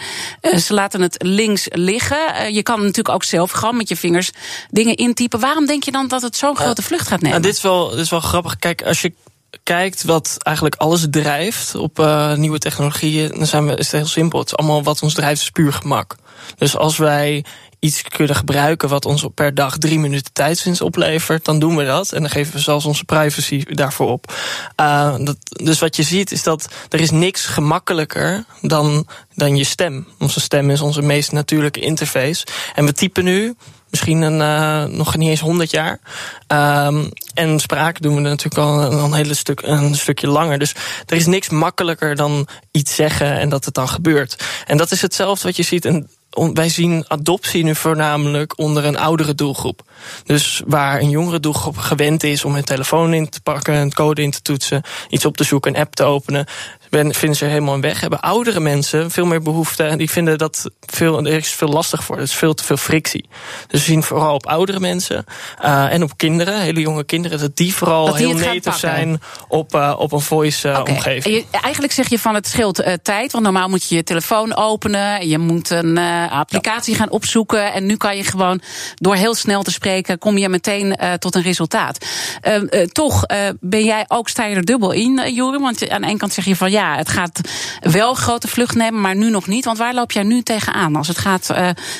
ze 0.58 0.74
laten 0.74 1.00
het 1.00 1.22
links 1.22 1.66
liggen. 1.70 2.54
je 2.54 2.62
kan 2.62 2.78
natuurlijk 2.80 3.14
ook 3.14 3.24
zelf 3.24 3.50
gewoon 3.50 3.76
met 3.76 3.88
je 3.88 3.96
vingers 3.96 4.30
dingen 4.70 4.96
intypen. 4.96 5.40
Waarom 5.40 5.66
denk 5.66 5.82
je 5.82 5.90
dan 5.90 6.08
dat 6.08 6.22
het 6.22 6.36
zo'n 6.36 6.56
grote 6.56 6.82
vlucht 6.82 7.08
gaat 7.08 7.20
nemen? 7.20 7.40
Nou, 7.40 7.42
dit, 7.42 7.54
is 7.54 7.62
wel, 7.62 7.88
dit 7.88 7.98
is 7.98 8.10
wel 8.10 8.20
grappig. 8.20 8.56
Kijk, 8.56 8.82
als 8.82 9.00
je 9.00 9.12
kijkt 9.62 10.04
wat 10.04 10.36
eigenlijk 10.38 10.76
alles 10.76 11.06
drijft 11.10 11.74
op 11.74 11.98
uh, 11.98 12.34
nieuwe 12.34 12.58
technologieën, 12.58 13.28
dan 13.28 13.46
zijn 13.46 13.66
we, 13.66 13.76
is 13.76 13.90
het 13.90 14.00
heel 14.00 14.10
simpel. 14.10 14.38
Het 14.38 14.48
is 14.48 14.56
allemaal 14.56 14.82
wat 14.82 15.02
ons 15.02 15.14
drijft, 15.14 15.40
is 15.40 15.50
puur 15.50 15.72
gemak. 15.72 16.16
Dus 16.56 16.76
als 16.76 16.96
wij 16.96 17.44
iets 17.80 18.02
kunnen 18.02 18.36
gebruiken 18.36 18.88
wat 18.88 19.04
ons 19.04 19.26
per 19.34 19.54
dag 19.54 19.78
drie 19.78 19.98
minuten 19.98 20.32
tijdswinst 20.32 20.80
oplevert, 20.80 21.44
dan 21.44 21.58
doen 21.58 21.76
we 21.76 21.84
dat. 21.84 22.12
En 22.12 22.20
dan 22.20 22.30
geven 22.30 22.52
we 22.52 22.58
zelfs 22.58 22.84
onze 22.84 23.04
privacy 23.04 23.64
daarvoor 23.64 24.08
op. 24.08 24.32
Uh, 24.80 25.14
dat, 25.18 25.36
dus 25.48 25.78
wat 25.78 25.96
je 25.96 26.02
ziet 26.02 26.32
is 26.32 26.42
dat 26.42 26.68
er 26.88 27.00
is 27.00 27.10
niks 27.10 27.46
gemakkelijker 27.46 28.44
dan, 28.60 29.06
dan 29.34 29.56
je 29.56 29.64
stem. 29.64 30.06
Onze 30.18 30.40
stem 30.40 30.70
is 30.70 30.80
onze 30.80 31.02
meest 31.02 31.32
natuurlijke 31.32 31.80
interface. 31.80 32.46
En 32.74 32.84
we 32.84 32.92
typen 32.92 33.24
nu 33.24 33.54
misschien 33.90 34.22
een, 34.22 34.40
uh, 34.40 34.96
nog 34.96 35.16
niet 35.16 35.28
eens 35.28 35.40
100 35.40 35.70
jaar. 35.70 36.00
Um, 36.86 37.08
en 37.34 37.60
spraak 37.60 38.02
doen 38.02 38.14
we 38.14 38.20
natuurlijk 38.20 38.62
al 38.62 38.82
een, 38.82 38.98
een 38.98 39.12
hele 39.12 39.34
stuk, 39.34 39.62
een 39.62 39.94
stukje 39.94 40.28
langer. 40.28 40.58
Dus 40.58 40.74
er 41.06 41.16
is 41.16 41.26
niks 41.26 41.48
makkelijker 41.48 42.16
dan 42.16 42.48
iets 42.70 42.94
zeggen 42.94 43.38
en 43.38 43.48
dat 43.48 43.64
het 43.64 43.74
dan 43.74 43.88
gebeurt. 43.88 44.44
En 44.66 44.76
dat 44.76 44.90
is 44.90 45.02
hetzelfde 45.02 45.46
wat 45.46 45.56
je 45.56 45.62
ziet. 45.62 45.84
En 45.84 46.08
wij 46.30 46.68
zien 46.68 47.04
adoptie 47.08 47.64
nu 47.64 47.74
voornamelijk 47.74 48.58
onder 48.58 48.84
een 48.84 48.98
oudere 48.98 49.34
doelgroep. 49.34 49.82
Dus 50.24 50.62
waar 50.66 51.00
een 51.00 51.10
jongere 51.10 51.40
doelgroep 51.40 51.76
gewend 51.76 52.22
is 52.22 52.44
om 52.44 52.54
een 52.54 52.64
telefoon 52.64 53.14
in 53.14 53.28
te 53.28 53.40
pakken, 53.40 53.74
een 53.74 53.92
code 53.92 54.22
in 54.22 54.30
te 54.30 54.42
toetsen, 54.42 54.82
iets 55.08 55.24
op 55.24 55.36
te 55.36 55.44
zoeken, 55.44 55.74
een 55.74 55.80
app 55.80 55.94
te 55.94 56.04
openen, 56.04 56.46
vinden 56.90 57.34
ze 57.36 57.44
helemaal 57.44 57.74
een 57.74 57.80
weg. 57.80 58.00
Hebben 58.00 58.20
oudere 58.20 58.60
mensen 58.60 59.10
veel 59.10 59.26
meer 59.26 59.42
behoefte 59.42 59.82
en 59.82 59.98
die 59.98 60.10
vinden 60.10 60.38
dat 60.38 60.70
veel, 60.80 61.18
er 61.18 61.32
is 61.32 61.50
veel 61.50 61.68
lastig 61.68 62.04
voor. 62.04 62.16
Er 62.16 62.22
is 62.22 62.34
veel 62.34 62.54
te 62.54 62.64
veel 62.64 62.76
frictie. 62.76 63.28
Dus 63.66 63.80
we 63.80 63.86
zien 63.86 64.02
vooral 64.02 64.34
op 64.34 64.46
oudere 64.46 64.80
mensen 64.80 65.24
uh, 65.64 65.92
en 65.92 66.02
op 66.02 66.16
kinderen, 66.16 66.60
hele 66.60 66.80
jonge 66.80 67.04
kinderen, 67.04 67.38
dat 67.38 67.56
die 67.56 67.74
vooral 67.74 68.06
dat 68.06 68.16
die 68.16 68.26
heel 68.26 68.36
native 68.36 68.78
zijn 68.78 69.20
op, 69.48 69.74
uh, 69.74 69.94
op 69.98 70.12
een 70.12 70.20
voice 70.20 70.68
uh, 70.68 70.78
okay. 70.78 70.94
omgeving. 70.94 71.44
eigenlijk 71.50 71.92
zeg 71.92 72.08
je 72.08 72.18
van 72.18 72.34
het 72.34 72.48
scheelt 72.48 72.82
tijd, 73.02 73.32
want 73.32 73.44
normaal 73.44 73.68
moet 73.68 73.88
je 73.88 73.94
je 73.94 74.02
telefoon 74.02 74.56
openen, 74.56 75.28
je 75.28 75.38
moet 75.38 75.70
een 75.70 75.98
applicatie 76.30 76.92
ja. 76.92 76.98
gaan 76.98 77.10
opzoeken 77.10 77.72
en 77.72 77.86
nu 77.86 77.96
kan 77.96 78.16
je 78.16 78.24
gewoon 78.24 78.60
door 78.94 79.14
heel 79.14 79.34
snel 79.34 79.62
te 79.62 79.70
spreken, 79.70 80.18
kom 80.18 80.38
je 80.38 80.48
meteen 80.48 80.98
tot 81.18 81.34
een 81.34 81.42
resultaat. 81.42 82.06
Ehm, 82.40 82.86
toch 82.92 83.26
ben 83.60 83.84
jij 83.84 84.04
ook, 84.08 84.28
sta 84.28 84.44
je 84.44 84.56
er 84.56 84.64
dubbel 84.64 84.92
in, 84.92 85.32
Jorim, 85.34 85.60
want 85.60 85.88
aan 85.88 86.00
de 86.00 86.06
ene 86.06 86.18
kant 86.18 86.32
zeg 86.32 86.44
je 86.44 86.56
van 86.56 86.70
ja, 86.70 86.79
ja, 86.80 86.96
het 86.96 87.08
gaat 87.08 87.40
wel 87.80 88.14
grote 88.14 88.48
vlucht 88.48 88.74
nemen, 88.74 89.00
maar 89.00 89.16
nu 89.16 89.30
nog 89.30 89.46
niet. 89.46 89.64
Want 89.64 89.78
waar 89.78 89.94
loop 89.94 90.12
jij 90.12 90.22
nu 90.22 90.42
tegenaan 90.42 90.96
als 90.96 91.08
het 91.08 91.18
gaat 91.18 91.48
uh, 91.50 91.56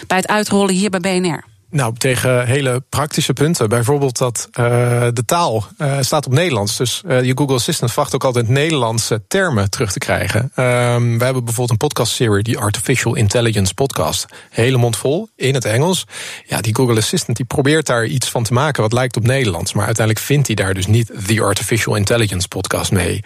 bij 0.06 0.16
het 0.16 0.28
uitrollen 0.28 0.74
hier 0.74 0.90
bij 0.90 1.00
BNR? 1.00 1.49
Nou, 1.70 1.94
tegen 1.96 2.46
hele 2.46 2.82
praktische 2.88 3.32
punten. 3.32 3.68
Bijvoorbeeld 3.68 4.18
dat 4.18 4.48
uh, 4.50 4.64
de 5.12 5.24
taal 5.24 5.66
uh, 5.78 5.96
staat 6.00 6.26
op 6.26 6.32
Nederlands. 6.32 6.76
Dus 6.76 7.02
uh, 7.06 7.22
je 7.22 7.32
Google 7.36 7.54
Assistant 7.54 7.92
verwacht 7.92 8.14
ook 8.14 8.24
altijd 8.24 8.48
Nederlandse 8.48 9.22
termen 9.28 9.70
terug 9.70 9.92
te 9.92 9.98
krijgen. 9.98 10.40
Um, 10.40 11.18
we 11.18 11.24
hebben 11.24 11.44
bijvoorbeeld 11.44 11.70
een 11.70 11.76
podcastserie, 11.76 12.42
die 12.42 12.58
Artificial 12.58 13.14
Intelligence 13.14 13.74
Podcast. 13.74 14.26
Hele 14.50 14.76
mond 14.76 14.96
vol, 14.96 15.28
in 15.36 15.54
het 15.54 15.64
Engels. 15.64 16.06
Ja, 16.46 16.60
die 16.60 16.74
Google 16.74 16.96
Assistant 16.96 17.36
die 17.36 17.46
probeert 17.46 17.86
daar 17.86 18.06
iets 18.06 18.28
van 18.28 18.42
te 18.42 18.52
maken 18.52 18.82
wat 18.82 18.92
lijkt 18.92 19.16
op 19.16 19.26
Nederlands. 19.26 19.72
Maar 19.72 19.86
uiteindelijk 19.86 20.26
vindt 20.26 20.46
hij 20.46 20.56
daar 20.56 20.74
dus 20.74 20.86
niet 20.86 21.12
The 21.26 21.42
Artificial 21.42 21.94
Intelligence 21.94 22.48
Podcast 22.48 22.92
mee. 22.92 23.24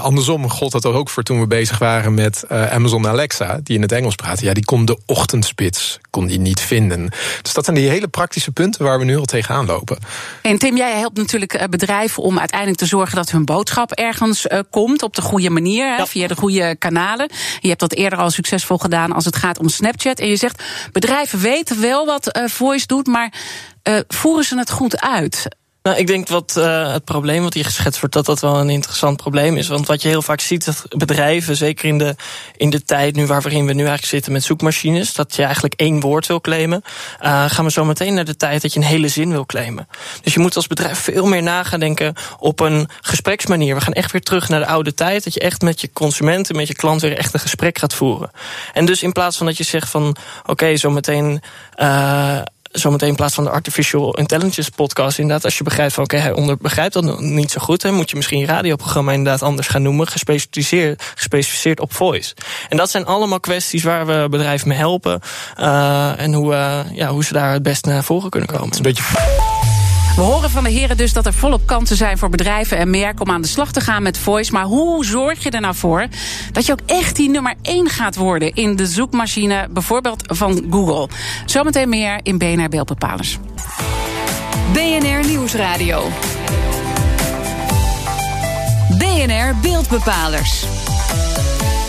andersom 0.00 0.50
gold 0.50 0.72
dat 0.72 0.84
ook 0.84 1.10
voor 1.10 1.22
toen 1.22 1.40
we 1.40 1.46
bezig 1.46 1.78
waren 1.78 2.14
met 2.14 2.48
Amazon 2.48 3.06
Alexa, 3.06 3.60
die 3.62 3.76
in 3.76 3.82
het 3.82 3.92
Engels 3.92 4.14
praat. 4.14 4.40
Ja, 4.40 4.52
die 4.52 4.64
kon 4.64 4.84
de 4.84 4.98
ochtendspits 5.06 5.98
kon 6.10 6.26
die 6.26 6.40
niet 6.40 6.60
vinden. 6.60 7.10
Dus 7.42 7.52
dat 7.52 7.67
zijn 7.74 7.80
die 7.80 7.90
hele 7.90 8.08
praktische 8.08 8.52
punten 8.52 8.84
waar 8.84 8.98
we 8.98 9.04
nu 9.04 9.16
al 9.16 9.24
tegenaan 9.24 9.66
lopen. 9.66 9.98
En 10.42 10.58
Tim, 10.58 10.76
jij 10.76 10.98
helpt 10.98 11.16
natuurlijk 11.16 11.66
bedrijven 11.70 12.22
om 12.22 12.38
uiteindelijk 12.38 12.78
te 12.78 12.86
zorgen 12.86 13.16
dat 13.16 13.30
hun 13.30 13.44
boodschap 13.44 13.92
ergens 13.92 14.46
uh, 14.46 14.58
komt 14.70 15.02
op 15.02 15.14
de 15.14 15.22
goede 15.22 15.50
manier, 15.50 15.86
ja. 15.86 16.06
via 16.06 16.26
de 16.26 16.36
goede 16.36 16.76
kanalen. 16.76 17.30
Je 17.60 17.68
hebt 17.68 17.80
dat 17.80 17.92
eerder 17.92 18.18
al 18.18 18.30
succesvol 18.30 18.78
gedaan 18.78 19.12
als 19.12 19.24
het 19.24 19.36
gaat 19.36 19.58
om 19.58 19.68
Snapchat. 19.68 20.18
En 20.18 20.28
je 20.28 20.36
zegt, 20.36 20.62
bedrijven 20.92 21.38
weten 21.38 21.80
wel 21.80 22.06
wat 22.06 22.36
uh, 22.36 22.48
Voice 22.48 22.86
doet, 22.86 23.06
maar 23.06 23.32
uh, 23.88 23.98
voeren 24.08 24.44
ze 24.44 24.58
het 24.58 24.70
goed 24.70 25.00
uit? 25.00 25.48
Nou, 25.88 26.00
ik 26.00 26.06
denk 26.06 26.28
wat 26.28 26.54
uh, 26.58 26.92
het 26.92 27.04
probleem 27.04 27.42
wat 27.42 27.54
hier 27.54 27.64
geschetst 27.64 28.00
wordt, 28.00 28.14
dat 28.14 28.26
dat 28.26 28.40
wel 28.40 28.60
een 28.60 28.70
interessant 28.70 29.16
probleem 29.16 29.56
is. 29.56 29.68
Want 29.68 29.86
wat 29.86 30.02
je 30.02 30.08
heel 30.08 30.22
vaak 30.22 30.40
ziet, 30.40 30.64
dat 30.64 30.84
bedrijven, 30.88 31.56
zeker 31.56 31.88
in 31.88 31.98
de, 31.98 32.16
in 32.56 32.70
de 32.70 32.84
tijd 32.84 33.16
nu 33.16 33.26
waarin 33.26 33.66
we 33.66 33.72
nu 33.72 33.78
eigenlijk 33.78 34.04
zitten 34.04 34.32
met 34.32 34.42
zoekmachines, 34.42 35.12
dat 35.12 35.36
je 35.36 35.42
eigenlijk 35.42 35.74
één 35.74 36.00
woord 36.00 36.26
wil 36.26 36.40
claimen, 36.40 36.82
uh, 37.22 37.44
gaan 37.50 37.64
we 37.64 37.70
zo 37.70 37.84
meteen 37.84 38.14
naar 38.14 38.24
de 38.24 38.36
tijd 38.36 38.62
dat 38.62 38.72
je 38.72 38.78
een 38.80 38.86
hele 38.86 39.08
zin 39.08 39.30
wil 39.30 39.46
claimen. 39.46 39.88
Dus 40.22 40.34
je 40.34 40.40
moet 40.40 40.56
als 40.56 40.66
bedrijf 40.66 40.98
veel 40.98 41.26
meer 41.26 41.42
na 41.42 41.62
gaan 41.62 41.80
denken 41.80 42.14
op 42.38 42.60
een 42.60 42.88
gespreksmanier. 43.00 43.74
We 43.74 43.80
gaan 43.80 43.92
echt 43.92 44.12
weer 44.12 44.22
terug 44.22 44.48
naar 44.48 44.60
de 44.60 44.66
oude 44.66 44.94
tijd, 44.94 45.24
dat 45.24 45.34
je 45.34 45.40
echt 45.40 45.62
met 45.62 45.80
je 45.80 45.92
consumenten, 45.92 46.56
met 46.56 46.68
je 46.68 46.74
klant 46.74 47.00
weer 47.00 47.16
echt 47.16 47.34
een 47.34 47.40
gesprek 47.40 47.78
gaat 47.78 47.94
voeren. 47.94 48.30
En 48.72 48.84
dus 48.84 49.02
in 49.02 49.12
plaats 49.12 49.36
van 49.36 49.46
dat 49.46 49.56
je 49.56 49.64
zegt 49.64 49.90
van, 49.90 50.08
oké, 50.40 50.50
okay, 50.50 50.76
zo 50.76 50.90
meteen. 50.90 51.42
Uh, 51.76 52.38
zometeen 52.72 53.08
in 53.08 53.14
plaats 53.14 53.34
van 53.34 53.44
de 53.44 53.50
Artificial 53.50 54.16
Intelligence 54.16 54.70
podcast, 54.70 55.18
inderdaad, 55.18 55.44
als 55.44 55.58
je 55.58 55.64
begrijpt 55.64 55.94
van 55.94 56.04
oké, 56.04 56.16
hij 56.16 56.32
onder, 56.32 56.56
begrijpt 56.56 56.92
dat 56.94 57.20
niet 57.20 57.50
zo 57.50 57.60
goed, 57.60 57.82
dan 57.82 57.94
moet 57.94 58.10
je 58.10 58.16
misschien 58.16 58.38
je 58.38 58.46
radioprogramma 58.46 59.12
inderdaad 59.12 59.42
anders 59.42 59.68
gaan 59.68 59.82
noemen, 59.82 60.06
gespecialiseerd, 60.06 61.02
gespecificeerd 61.14 61.80
op 61.80 61.94
voice. 61.94 62.34
En 62.68 62.76
dat 62.76 62.90
zijn 62.90 63.06
allemaal 63.06 63.40
kwesties 63.40 63.82
waar 63.82 64.06
we 64.06 64.26
bedrijven 64.30 64.68
mee 64.68 64.78
helpen 64.78 65.20
uh, 65.60 66.20
en 66.20 66.32
hoe, 66.32 66.52
uh, 66.52 66.80
ja, 66.92 67.08
hoe 67.08 67.24
ze 67.24 67.32
daar 67.32 67.52
het 67.52 67.62
best 67.62 67.84
naar 67.84 68.04
voren 68.04 68.30
kunnen 68.30 68.48
komen. 68.48 68.64
Het 68.64 68.72
is 68.72 68.78
een 68.78 68.92
beetje. 68.92 69.57
We 70.18 70.24
horen 70.24 70.50
van 70.50 70.64
de 70.64 70.70
heren 70.70 70.96
dus 70.96 71.12
dat 71.12 71.26
er 71.26 71.32
volop 71.32 71.66
kansen 71.66 71.96
zijn 71.96 72.18
voor 72.18 72.28
bedrijven 72.28 72.78
en 72.78 72.90
merken 72.90 73.26
om 73.26 73.30
aan 73.30 73.42
de 73.42 73.48
slag 73.48 73.72
te 73.72 73.80
gaan 73.80 74.02
met 74.02 74.18
voice. 74.18 74.52
Maar 74.52 74.64
hoe 74.64 75.04
zorg 75.04 75.42
je 75.42 75.50
er 75.50 75.60
nou 75.60 75.74
voor 75.74 76.06
dat 76.52 76.66
je 76.66 76.72
ook 76.72 76.80
echt 76.86 77.16
die 77.16 77.30
nummer 77.30 77.54
1 77.62 77.88
gaat 77.88 78.16
worden 78.16 78.54
in 78.54 78.76
de 78.76 78.86
zoekmachine, 78.86 79.66
bijvoorbeeld 79.70 80.22
van 80.26 80.66
Google? 80.70 81.08
Zometeen 81.46 81.88
meer 81.88 82.20
in 82.22 82.38
BNR 82.38 82.68
Beeldbepalers. 82.68 83.38
BNR 84.72 85.26
Nieuwsradio. 85.26 86.08
BNR 88.98 89.54
Beeldbepalers. 89.62 90.64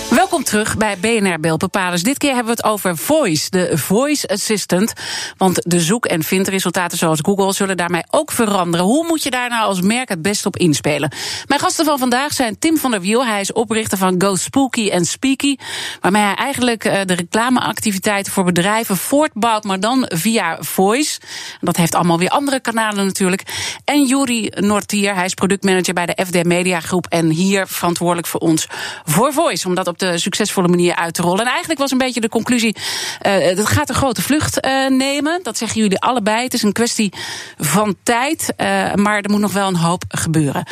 Welkom 0.10 0.44
terug 0.44 0.78
bij 0.78 0.98
BNR 0.98 1.40
Beeldbepalers. 1.40 2.04
Dit 2.04 2.18
keer 2.18 2.34
hebben 2.34 2.56
we 2.56 2.62
het 2.62 2.72
over 2.72 2.98
Voice, 2.98 3.50
de 3.50 3.78
Voice 3.78 4.28
Assistant. 4.28 4.94
Want 5.38 5.62
de 5.72 5.80
zoek- 5.80 6.06
en 6.06 6.24
vindresultaten 6.24 6.98
zoals 6.98 7.20
Google 7.22 7.54
zullen 7.54 7.78
daarmee 7.78 8.04
ook 8.10 8.32
veranderen. 8.32 8.86
Hoe 8.86 9.08
moet 9.08 9.24
je 9.24 9.30
daar 9.30 9.50
nou 9.50 9.64
als 9.64 9.82
merk 9.82 10.10
het 10.10 10.22
best 10.22 10.46
op 10.46 10.58
inspelen? 10.58 11.12
Mijn 11.48 11.60
gasten 11.60 11.86
van 11.86 11.98
vandaag 12.00 12.34
zijn 12.34 12.60
Tim 12.60 12.78
van 12.78 12.92
der 12.92 13.02
Wiel. 13.02 13.26
Hij 13.26 13.42
is 13.42 13.54
oprichter 13.54 13.98
van 13.98 14.16
Go 14.18 14.36
Spooky 14.36 14.90
en 14.90 15.06
Speaky. 15.06 15.56
Waarmee 16.02 16.22
hij 16.22 16.36
eigenlijk 16.36 16.84
de 16.84 17.14
reclameactiviteiten 17.14 18.32
voor 18.32 18.44
bedrijven 18.44 18.98
voortbouwt, 18.98 19.64
maar 19.64 19.80
dan 19.80 20.06
via 20.08 20.58
Voice. 20.60 21.20
Dat 21.62 21.78
heeft 21.78 21.96
allemaal 21.96 22.20
weer 22.20 22.30
andere 22.30 22.60
kanalen 22.60 23.06
natuurlijk. 23.06 23.44
En 23.86 24.06
Juri 24.06 24.52
Nortier, 24.56 25.16
hij 25.16 25.26
is 25.26 25.34
productmanager 25.34 25.94
bij 25.94 26.06
de 26.06 26.26
FD 26.26 26.44
Media 26.44 26.80
Groep. 26.80 27.08
En 27.08 27.30
hier 27.30 27.68
verantwoordelijk 27.68 28.28
voor 28.28 28.40
ons 28.40 28.68
voor 29.06 29.34
Voice. 29.34 29.68
Omdat 29.68 29.88
op 29.88 29.99
de 30.00 30.18
succesvolle 30.18 30.68
manier 30.68 30.96
uit 30.96 31.14
te 31.14 31.22
rollen. 31.22 31.40
En 31.40 31.52
eigenlijk 31.52 31.80
was 31.80 31.92
een 31.92 31.98
beetje 31.98 32.22
de 32.22 32.30
conclusie: 32.30 32.76
uh, 32.76 33.38
het 33.38 33.66
gaat 33.66 33.90
een 33.90 33.96
grote 33.96 34.22
vlucht 34.22 34.66
uh, 34.66 34.88
nemen. 34.90 35.40
Dat 35.44 35.58
zeggen 35.58 35.82
jullie 35.82 36.00
allebei. 36.00 36.44
Het 36.44 36.54
is 36.54 36.64
een 36.64 36.74
kwestie 36.74 37.14
van 37.58 37.96
tijd, 38.04 38.54
uh, 38.58 38.94
maar 38.94 39.22
er 39.22 39.30
moet 39.30 39.40
nog 39.40 39.54
wel 39.54 39.68
een 39.68 39.76
hoop 39.76 40.04
gebeuren. 40.08 40.64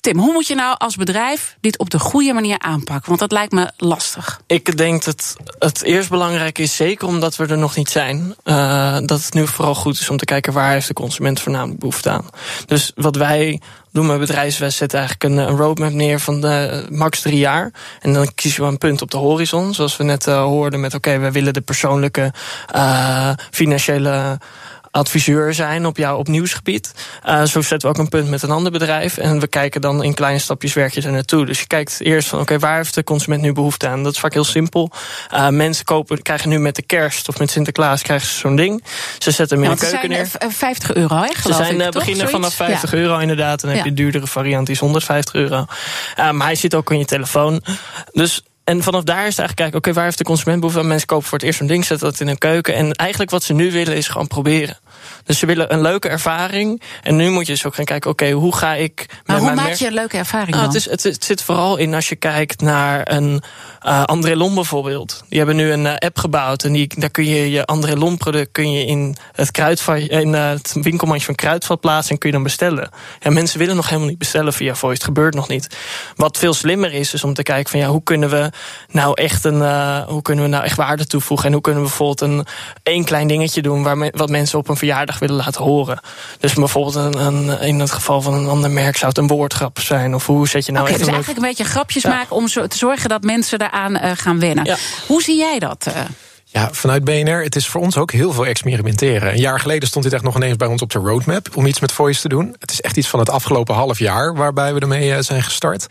Tim, 0.00 0.18
hoe 0.18 0.32
moet 0.32 0.46
je 0.46 0.54
nou 0.54 0.74
als 0.78 0.96
bedrijf 0.96 1.56
dit 1.60 1.78
op 1.78 1.90
de 1.90 1.98
goede 1.98 2.32
manier 2.32 2.58
aanpakken? 2.58 3.08
Want 3.08 3.20
dat 3.20 3.32
lijkt 3.32 3.52
me 3.52 3.72
lastig. 3.76 4.40
Ik 4.46 4.76
denk 4.76 5.04
dat 5.04 5.36
het 5.58 5.82
eerst 5.82 6.08
belangrijk 6.08 6.58
is, 6.58 6.76
zeker 6.76 7.08
omdat 7.08 7.36
we 7.36 7.46
er 7.46 7.58
nog 7.58 7.76
niet 7.76 7.90
zijn, 7.90 8.34
dat 9.06 9.22
het 9.24 9.34
nu 9.34 9.46
vooral 9.46 9.74
goed 9.74 10.00
is 10.00 10.10
om 10.10 10.16
te 10.16 10.24
kijken 10.24 10.52
waar 10.52 10.72
heeft 10.72 10.86
de 10.86 10.92
consument 10.92 11.40
voornamelijk 11.40 11.78
behoefte 11.78 12.10
aan. 12.10 12.26
Dus 12.66 12.92
wat 12.94 13.16
wij 13.16 13.60
doen 13.94 14.06
met 14.06 14.18
bedrijfswest 14.18 14.76
zetten 14.76 14.98
eigenlijk 14.98 15.30
een, 15.30 15.48
een, 15.48 15.56
roadmap 15.56 15.92
neer 15.92 16.20
van 16.20 16.40
de, 16.40 16.86
max 16.90 17.20
drie 17.20 17.38
jaar. 17.38 17.72
En 18.00 18.12
dan 18.12 18.34
kiezen 18.34 18.62
we 18.62 18.68
een 18.68 18.78
punt 18.78 19.02
op 19.02 19.10
de 19.10 19.16
horizon. 19.16 19.74
Zoals 19.74 19.96
we 19.96 20.04
net 20.04 20.26
uh, 20.26 20.42
hoorden 20.42 20.80
met 20.80 20.94
oké, 20.94 21.08
okay, 21.08 21.20
we 21.20 21.32
willen 21.32 21.52
de 21.52 21.60
persoonlijke 21.60 22.32
uh, 22.74 23.30
financiële 23.50 24.38
adviseur 24.94 25.54
zijn 25.54 25.86
op 25.86 25.96
jouw 25.96 26.16
op 26.16 26.28
nieuwsgebied. 26.28 26.94
Uh, 27.26 27.44
zo 27.44 27.60
zetten 27.60 27.88
we 27.88 27.94
ook 27.94 28.00
een 28.00 28.08
punt 28.08 28.28
met 28.28 28.42
een 28.42 28.50
ander 28.50 28.72
bedrijf. 28.72 29.16
En 29.16 29.40
we 29.40 29.46
kijken 29.46 29.80
dan 29.80 30.02
in 30.02 30.14
kleine 30.14 30.38
stapjes 30.38 30.72
werk 30.72 30.94
je 30.94 31.02
er 31.02 31.12
naartoe. 31.12 31.46
Dus 31.46 31.60
je 31.60 31.66
kijkt 31.66 32.00
eerst 32.00 32.28
van 32.28 32.40
oké, 32.40 32.52
okay, 32.54 32.68
waar 32.68 32.76
heeft 32.76 32.94
de 32.94 33.04
consument 33.04 33.42
nu 33.42 33.52
behoefte 33.52 33.88
aan? 33.88 34.02
Dat 34.02 34.12
is 34.12 34.18
vaak 34.18 34.32
heel 34.32 34.44
simpel. 34.44 34.90
Uh, 35.32 35.48
mensen 35.48 35.84
kopen, 35.84 36.22
krijgen 36.22 36.48
nu 36.48 36.58
met 36.58 36.76
de 36.76 36.82
kerst 36.82 37.28
of 37.28 37.38
met 37.38 37.50
Sinterklaas 37.50 38.02
krijgen 38.02 38.28
ze 38.28 38.38
zo'n 38.38 38.56
ding. 38.56 38.84
Ze 39.18 39.30
zetten 39.30 39.60
hem 39.60 39.70
in 39.70 39.76
de 39.76 39.86
keuken 39.86 40.08
neer. 40.08 40.28
50 40.48 40.94
euro, 40.94 41.16
hè, 41.16 41.28
Ze 41.42 41.52
zijn 41.52 41.80
ik, 41.80 41.90
beginnen 41.90 42.28
vanaf 42.28 42.54
50 42.54 42.90
ja. 42.90 42.96
euro 42.96 43.18
inderdaad. 43.18 43.62
En 43.62 43.68
dan 43.68 43.76
heb 43.76 43.84
je 43.84 43.90
een 43.90 43.96
duurdere 43.96 44.26
variant, 44.26 44.66
die 44.66 44.74
is 44.74 44.80
150 44.80 45.34
euro. 45.34 45.64
Uh, 46.18 46.30
maar 46.30 46.46
hij 46.46 46.54
zit 46.54 46.74
ook 46.74 46.90
in 46.90 46.98
je 46.98 47.04
telefoon. 47.04 47.64
Dus 48.12 48.42
en 48.64 48.82
vanaf 48.82 49.02
daar 49.02 49.26
is 49.26 49.36
het 49.36 49.38
eigenlijk 49.38 49.56
kijken, 49.56 49.76
oké, 49.76 49.76
okay, 49.76 49.92
waar 49.92 50.04
heeft 50.04 50.18
de 50.18 50.24
consument 50.24 50.58
behoefte 50.58 50.80
aan? 50.80 50.88
Mensen 50.88 51.06
kopen 51.06 51.26
voor 51.26 51.38
het 51.38 51.46
eerst 51.46 51.60
een 51.60 51.66
ding, 51.66 51.84
zetten 51.84 52.10
dat 52.10 52.20
in 52.20 52.28
een 52.28 52.38
keuken. 52.38 52.74
En 52.74 52.92
eigenlijk 52.92 53.30
wat 53.30 53.42
ze 53.42 53.52
nu 53.52 53.72
willen 53.72 53.96
is 53.96 54.08
gewoon 54.08 54.26
proberen. 54.26 54.78
Dus 55.24 55.38
ze 55.38 55.46
willen 55.46 55.72
een 55.72 55.80
leuke 55.80 56.08
ervaring. 56.08 56.82
En 57.02 57.16
nu 57.16 57.30
moet 57.30 57.46
je 57.46 57.52
dus 57.52 57.66
ook 57.66 57.74
gaan 57.74 57.84
kijken, 57.84 58.10
oké, 58.10 58.24
okay, 58.24 58.36
hoe 58.36 58.56
ga 58.56 58.74
ik... 58.74 59.06
Maar 59.24 59.38
hoe 59.38 59.54
maak 59.54 59.72
je 59.72 59.86
een 59.86 59.92
leuke 59.92 60.16
ervaring 60.16 60.50
dan? 60.50 60.60
Ah, 60.60 60.66
het, 60.66 60.74
is, 60.74 60.90
het, 60.90 61.02
het, 61.02 61.24
zit 61.24 61.42
vooral 61.42 61.76
in 61.76 61.94
als 61.94 62.08
je 62.08 62.16
kijkt 62.16 62.60
naar 62.60 63.12
een 63.12 63.42
uh, 63.86 64.02
André 64.04 64.36
bijvoorbeeld. 64.54 65.24
Die 65.28 65.38
hebben 65.38 65.56
nu 65.56 65.72
een 65.72 65.84
uh, 65.84 65.94
app 65.98 66.18
gebouwd. 66.18 66.64
En 66.64 66.72
die, 66.72 66.92
daar 66.96 67.10
kun 67.10 67.24
je 67.24 67.50
je 67.50 67.64
André 67.64 67.96
Lom 67.96 68.16
product 68.16 68.48
kun 68.52 68.72
je 68.72 68.84
in 68.84 69.16
het, 69.32 69.50
kruidvat, 69.50 69.98
in 69.98 70.32
uh, 70.32 70.48
het 70.48 70.76
winkelmandje 70.82 71.26
van 71.26 71.34
Kruidvat 71.34 71.80
plaatsen. 71.80 72.12
En 72.12 72.18
kun 72.18 72.28
je 72.28 72.34
dan 72.34 72.44
bestellen. 72.44 72.90
Ja, 73.20 73.30
mensen 73.30 73.58
willen 73.58 73.76
nog 73.76 73.88
helemaal 73.88 74.08
niet 74.08 74.18
bestellen 74.18 74.52
via 74.52 74.74
Voice. 74.74 74.96
Het 74.96 75.04
gebeurt 75.04 75.34
nog 75.34 75.48
niet. 75.48 75.76
Wat 76.16 76.38
veel 76.38 76.54
slimmer 76.54 76.92
is, 76.92 77.14
is 77.14 77.24
om 77.24 77.34
te 77.34 77.42
kijken 77.42 77.70
van 77.70 77.80
ja, 77.80 77.88
hoe 77.88 78.02
kunnen 78.02 78.30
we 78.30 78.50
nou 78.88 79.14
echt 79.14 79.44
een, 79.44 79.60
hoe 80.04 80.22
kunnen 80.22 80.44
we 80.44 80.50
nou 80.50 80.64
echt 80.64 80.76
waarde 80.76 81.06
toevoegen? 81.06 81.46
En 81.46 81.52
hoe 81.52 81.62
kunnen 81.62 81.82
we 81.82 81.88
bijvoorbeeld 81.88 82.20
een 82.20 82.46
één 82.82 83.04
klein 83.04 83.26
dingetje 83.26 83.62
doen 83.62 83.82
waar 83.82 83.98
me, 83.98 84.12
wat 84.16 84.30
mensen 84.30 84.58
op 84.58 84.68
een 84.68 84.76
verjaardag 84.76 84.93
willen 85.18 85.36
laten 85.36 85.62
horen. 85.62 86.00
Dus 86.38 86.54
bijvoorbeeld 86.54 86.94
een, 86.94 87.26
een, 87.26 87.60
in 87.60 87.80
het 87.80 87.90
geval 87.90 88.22
van 88.22 88.34
een 88.34 88.48
ander 88.48 88.70
merk 88.70 88.96
zou 88.96 89.08
het 89.08 89.18
een 89.18 89.26
woordgrap 89.26 89.80
zijn. 89.80 90.14
Of 90.14 90.26
hoe 90.26 90.48
zet 90.48 90.66
je 90.66 90.72
nou 90.72 90.84
okay, 90.84 90.96
echt 90.96 91.04
dus 91.04 91.08
een 91.08 91.14
eigenlijk 91.14 91.44
een 91.44 91.54
beetje 91.56 91.72
grapjes 91.72 92.02
ja. 92.02 92.10
maken 92.10 92.36
om 92.36 92.48
zo 92.48 92.66
te 92.66 92.76
zorgen 92.76 93.08
dat 93.08 93.22
mensen 93.22 93.58
daaraan 93.58 93.92
uh, 93.92 94.10
gaan 94.14 94.40
wennen. 94.40 94.64
Ja. 94.64 94.76
Hoe 95.06 95.22
zie 95.22 95.36
jij 95.36 95.58
dat? 95.58 95.86
Uh? 95.88 95.94
Ja, 96.54 96.68
vanuit 96.72 97.04
BNR, 97.04 97.42
het 97.42 97.56
is 97.56 97.68
voor 97.68 97.80
ons 97.80 97.96
ook 97.96 98.12
heel 98.12 98.32
veel 98.32 98.46
experimenteren. 98.46 99.32
Een 99.32 99.40
jaar 99.40 99.60
geleden 99.60 99.88
stond 99.88 100.04
dit 100.04 100.14
echt 100.14 100.22
nog 100.22 100.36
ineens 100.36 100.56
bij 100.56 100.68
ons 100.68 100.82
op 100.82 100.90
de 100.90 100.98
roadmap 100.98 101.48
om 101.54 101.66
iets 101.66 101.80
met 101.80 101.92
voice 101.92 102.20
te 102.20 102.28
doen. 102.28 102.56
Het 102.58 102.70
is 102.70 102.80
echt 102.80 102.96
iets 102.96 103.08
van 103.08 103.18
het 103.18 103.30
afgelopen 103.30 103.74
half 103.74 103.98
jaar 103.98 104.34
waarbij 104.34 104.74
we 104.74 104.80
ermee 104.80 105.22
zijn 105.22 105.42
gestart. 105.42 105.86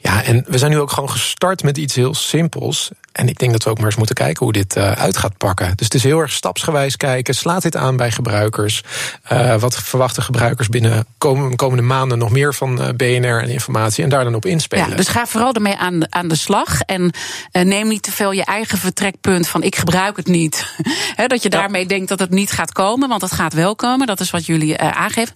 Ja, 0.00 0.22
en 0.22 0.44
we 0.48 0.58
zijn 0.58 0.70
nu 0.70 0.78
ook 0.78 0.90
gewoon 0.90 1.10
gestart 1.10 1.62
met 1.62 1.78
iets 1.78 1.94
heel 1.94 2.14
simpels. 2.14 2.90
En 3.12 3.28
ik 3.28 3.38
denk 3.38 3.52
dat 3.52 3.62
we 3.62 3.70
ook 3.70 3.76
maar 3.76 3.86
eens 3.86 3.96
moeten 3.96 4.14
kijken 4.14 4.44
hoe 4.44 4.52
dit 4.52 4.76
uh, 4.76 4.92
uit 4.92 5.16
gaat 5.16 5.36
pakken. 5.36 5.76
Dus 5.76 5.86
het 5.86 5.94
is 5.94 6.02
heel 6.02 6.20
erg 6.20 6.32
stapsgewijs 6.32 6.96
kijken. 6.96 7.34
Slaat 7.34 7.62
dit 7.62 7.76
aan 7.76 7.96
bij 7.96 8.10
gebruikers? 8.10 8.82
Uh, 9.32 9.56
wat 9.56 9.76
verwachten 9.78 10.22
gebruikers 10.22 10.68
binnen 10.68 11.06
komende, 11.18 11.56
komende 11.56 11.82
maanden 11.82 12.18
nog 12.18 12.30
meer 12.30 12.54
van 12.54 12.94
BNR 12.96 13.42
en 13.42 13.48
informatie? 13.48 14.04
En 14.04 14.10
daar 14.10 14.24
dan 14.24 14.34
op 14.34 14.46
inspelen. 14.46 14.96
Dus 14.96 15.08
ga 15.08 15.26
vooral 15.26 15.52
ermee 15.52 15.76
aan, 15.76 16.12
aan 16.12 16.28
de 16.28 16.36
slag. 16.36 16.80
En 16.80 17.10
neem 17.52 17.88
niet 17.88 18.02
te 18.02 18.12
veel 18.12 18.32
je 18.32 18.44
eigen 18.44 18.78
vertrekpunt 18.78 19.48
van 19.48 19.62
ik 19.62 19.76
gebruik 19.76 20.05
het 20.14 20.26
niet. 20.26 20.74
He, 21.16 21.26
dat 21.26 21.42
je 21.42 21.50
ja. 21.50 21.58
daarmee 21.58 21.86
denkt 21.86 22.08
dat 22.08 22.18
het 22.18 22.30
niet 22.30 22.50
gaat 22.50 22.72
komen, 22.72 23.08
want 23.08 23.22
het 23.22 23.32
gaat 23.32 23.52
wel 23.52 23.76
komen. 23.76 24.06
Dat 24.06 24.20
is 24.20 24.30
wat 24.30 24.46
jullie 24.46 24.78
aangeven. 24.78 25.34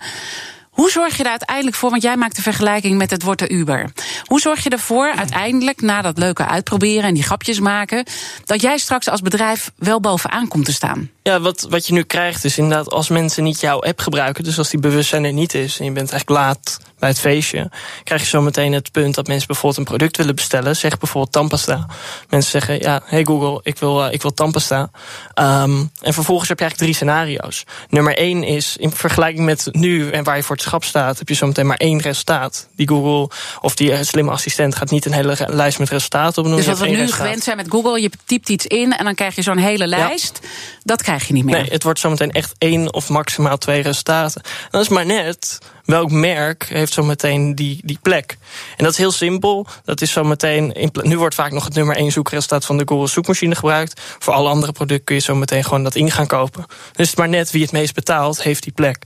Hoe 0.70 0.90
zorg 0.90 1.16
je 1.16 1.22
er 1.22 1.30
uiteindelijk 1.30 1.76
voor, 1.76 1.90
want 1.90 2.02
jij 2.02 2.16
maakt 2.16 2.36
de 2.36 2.42
vergelijking 2.42 2.98
met 2.98 3.10
het 3.10 3.22
wordt 3.22 3.40
de 3.40 3.48
Uber. 3.48 3.92
Hoe 4.24 4.40
zorg 4.40 4.62
je 4.62 4.70
ervoor 4.70 5.12
uiteindelijk, 5.16 5.80
na 5.80 6.02
dat 6.02 6.18
leuke 6.18 6.46
uitproberen 6.46 7.02
en 7.02 7.14
die 7.14 7.22
grapjes 7.22 7.60
maken, 7.60 8.04
dat 8.44 8.60
jij 8.60 8.78
straks 8.78 9.08
als 9.08 9.20
bedrijf 9.20 9.70
wel 9.76 10.00
bovenaan 10.00 10.48
komt 10.48 10.64
te 10.64 10.72
staan? 10.72 11.10
Ja, 11.30 11.40
wat, 11.40 11.66
wat 11.68 11.86
je 11.86 11.92
nu 11.92 12.02
krijgt 12.02 12.44
is 12.44 12.58
inderdaad 12.58 12.90
als 12.90 13.08
mensen 13.08 13.42
niet 13.42 13.60
jouw 13.60 13.82
app 13.82 14.00
gebruiken, 14.00 14.44
dus 14.44 14.58
als 14.58 14.70
die 14.70 14.80
bewustzijn 14.80 15.24
er 15.24 15.32
niet 15.32 15.54
is 15.54 15.78
en 15.78 15.84
je 15.84 15.92
bent 15.92 16.10
eigenlijk 16.10 16.40
laat 16.40 16.78
bij 16.98 17.08
het 17.08 17.20
feestje, 17.20 17.70
krijg 18.04 18.20
je 18.20 18.26
zo 18.26 18.40
meteen 18.40 18.72
het 18.72 18.92
punt 18.92 19.14
dat 19.14 19.26
mensen 19.26 19.46
bijvoorbeeld 19.46 19.78
een 19.78 19.96
product 19.96 20.16
willen 20.16 20.34
bestellen. 20.34 20.76
Zeg 20.76 20.98
bijvoorbeeld 20.98 21.32
tandpasta. 21.32 21.86
Mensen 22.28 22.50
zeggen, 22.50 22.80
ja, 22.80 23.02
hey 23.04 23.24
Google, 23.24 23.60
ik 23.62 23.78
wil, 23.78 24.06
uh, 24.06 24.12
ik 24.12 24.22
wil 24.22 24.34
tandpasta. 24.34 24.90
Um, 25.34 25.90
en 26.00 26.14
vervolgens 26.14 26.48
heb 26.48 26.58
je 26.58 26.64
eigenlijk 26.64 26.76
drie 26.76 26.94
scenario's. 26.94 27.64
Nummer 27.88 28.16
één 28.16 28.42
is, 28.42 28.76
in 28.76 28.92
vergelijking 28.92 29.44
met 29.44 29.68
nu 29.70 30.10
en 30.10 30.24
waar 30.24 30.36
je 30.36 30.42
voor 30.42 30.56
het 30.56 30.64
schap 30.64 30.84
staat, 30.84 31.18
heb 31.18 31.28
je 31.28 31.34
zo 31.34 31.46
meteen 31.46 31.66
maar 31.66 31.76
één 31.76 32.00
resultaat. 32.00 32.68
Die 32.76 32.88
Google 32.88 33.36
of 33.60 33.74
die 33.74 33.90
uh, 33.90 33.98
slimme 34.00 34.30
assistent 34.30 34.76
gaat 34.76 34.90
niet 34.90 35.04
een 35.04 35.12
hele 35.12 35.46
lijst 35.46 35.78
met 35.78 35.88
resultaten 35.88 36.42
opnoemen. 36.42 36.66
Dus 36.66 36.78
wat 36.78 36.88
we 36.88 36.94
nu 36.94 37.10
gewend 37.12 37.42
zijn 37.42 37.56
met 37.56 37.66
Google, 37.68 38.00
je 38.00 38.10
typt 38.24 38.48
iets 38.48 38.66
in 38.66 38.92
en 38.92 39.04
dan 39.04 39.14
krijg 39.14 39.34
je 39.34 39.42
zo'n 39.42 39.58
hele 39.58 39.86
lijst. 39.86 40.38
Ja. 40.42 40.48
Dat 40.82 41.02
krijg 41.02 41.19
je 41.22 41.32
niet 41.32 41.44
meer. 41.44 41.60
Nee, 41.60 41.70
het 41.70 41.82
wordt 41.82 41.98
zometeen 41.98 42.30
echt 42.30 42.54
één 42.58 42.94
of 42.94 43.08
maximaal 43.08 43.58
twee 43.58 43.82
resultaten. 43.82 44.42
En 44.42 44.68
dat 44.70 44.80
is 44.80 44.88
maar 44.88 45.06
net 45.06 45.58
welk 45.84 46.10
merk 46.10 46.66
heeft 46.68 46.92
zometeen 46.92 47.54
die, 47.54 47.80
die 47.84 47.98
plek. 48.02 48.36
En 48.76 48.84
dat 48.84 48.92
is 48.92 48.98
heel 48.98 49.12
simpel. 49.12 49.66
Dat 49.84 50.00
is 50.00 50.12
zometeen. 50.12 50.90
Nu 50.92 51.18
wordt 51.18 51.34
vaak 51.34 51.52
nog 51.52 51.64
het 51.64 51.74
nummer 51.74 51.96
één 51.96 52.12
zoekresultaat 52.12 52.64
van 52.64 52.78
de 52.78 52.82
Google 52.86 53.06
zoekmachine 53.06 53.54
gebruikt. 53.54 54.00
Voor 54.18 54.32
alle 54.32 54.48
andere 54.48 54.72
producten 54.72 55.04
kun 55.04 55.14
je 55.14 55.20
zometeen 55.20 55.64
gewoon 55.64 55.82
dat 55.82 55.94
in 55.94 56.10
gaan 56.10 56.26
kopen. 56.26 56.64
Dus 56.92 57.08
het 57.08 57.18
maar 57.18 57.28
net 57.28 57.50
wie 57.50 57.62
het 57.62 57.72
meest 57.72 57.94
betaalt, 57.94 58.42
heeft 58.42 58.62
die 58.62 58.72
plek. 58.72 59.04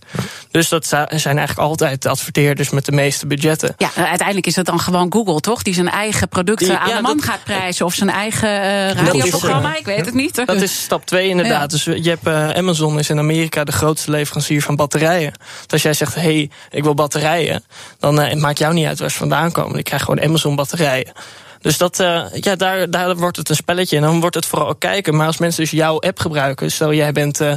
Dus 0.50 0.68
dat 0.68 0.86
zijn 0.86 1.08
eigenlijk 1.08 1.58
altijd 1.58 2.02
de 2.02 2.08
adverteerders 2.08 2.70
met 2.70 2.84
de 2.84 2.92
meeste 2.92 3.26
budgetten. 3.26 3.74
Ja, 3.76 3.90
uiteindelijk 3.94 4.46
is 4.46 4.54
dat 4.54 4.66
dan 4.66 4.80
gewoon 4.80 5.12
Google, 5.12 5.40
toch? 5.40 5.62
Die 5.62 5.74
zijn 5.74 5.88
eigen 5.88 6.28
producten 6.28 6.80
aan 6.80 6.96
de 6.96 7.02
man 7.02 7.22
gaat 7.22 7.44
prijzen. 7.44 7.86
Of 7.86 7.94
zijn 7.94 8.10
eigen 8.10 8.48
uh, 8.48 8.90
radioprogramma, 8.90 9.72
is, 9.72 9.78
ik 9.78 9.86
weet 9.86 10.04
het 10.04 10.14
niet. 10.14 10.46
Dat 10.46 10.62
is 10.62 10.82
stap 10.82 11.06
twee 11.06 11.28
inderdaad. 11.28 11.70
Dus 11.70 11.84
je 11.84 12.08
hebt 12.08 12.26
uh, 12.26 12.48
Amazon 12.48 12.98
is 12.98 13.10
in 13.10 13.18
Amerika 13.18 13.64
de 13.64 13.72
grootste 13.72 14.10
leverancier 14.10 14.62
van 14.62 14.76
batterijen. 14.76 15.32
Dus 15.62 15.72
als 15.72 15.82
jij 15.82 15.92
zegt, 15.92 16.14
hey, 16.14 16.50
ik 16.70 16.82
wil 16.82 16.94
batterijen, 16.94 17.64
dan 17.98 18.20
uh, 18.20 18.28
het 18.28 18.38
maakt 18.38 18.58
jou 18.58 18.74
niet 18.74 18.86
uit 18.86 18.98
waar 18.98 19.10
ze 19.10 19.16
vandaan 19.16 19.52
komen. 19.52 19.78
Ik 19.78 19.84
krijg 19.84 20.02
gewoon 20.02 20.22
Amazon 20.22 20.56
batterijen. 20.56 21.12
Dus 21.60 21.78
dat, 21.78 22.00
uh, 22.00 22.24
ja, 22.32 22.56
daar, 22.56 22.90
daar 22.90 23.16
wordt 23.16 23.36
het 23.36 23.48
een 23.48 23.56
spelletje. 23.56 23.96
En 23.96 24.02
dan 24.02 24.20
wordt 24.20 24.34
het 24.34 24.46
vooral 24.46 24.74
kijken. 24.74 25.16
Maar 25.16 25.26
als 25.26 25.38
mensen 25.38 25.62
dus 25.62 25.70
jouw 25.70 26.00
app 26.00 26.18
gebruiken, 26.18 26.70
stel 26.70 26.92
jij 26.92 27.12
bent 27.12 27.40
uh, 27.40 27.52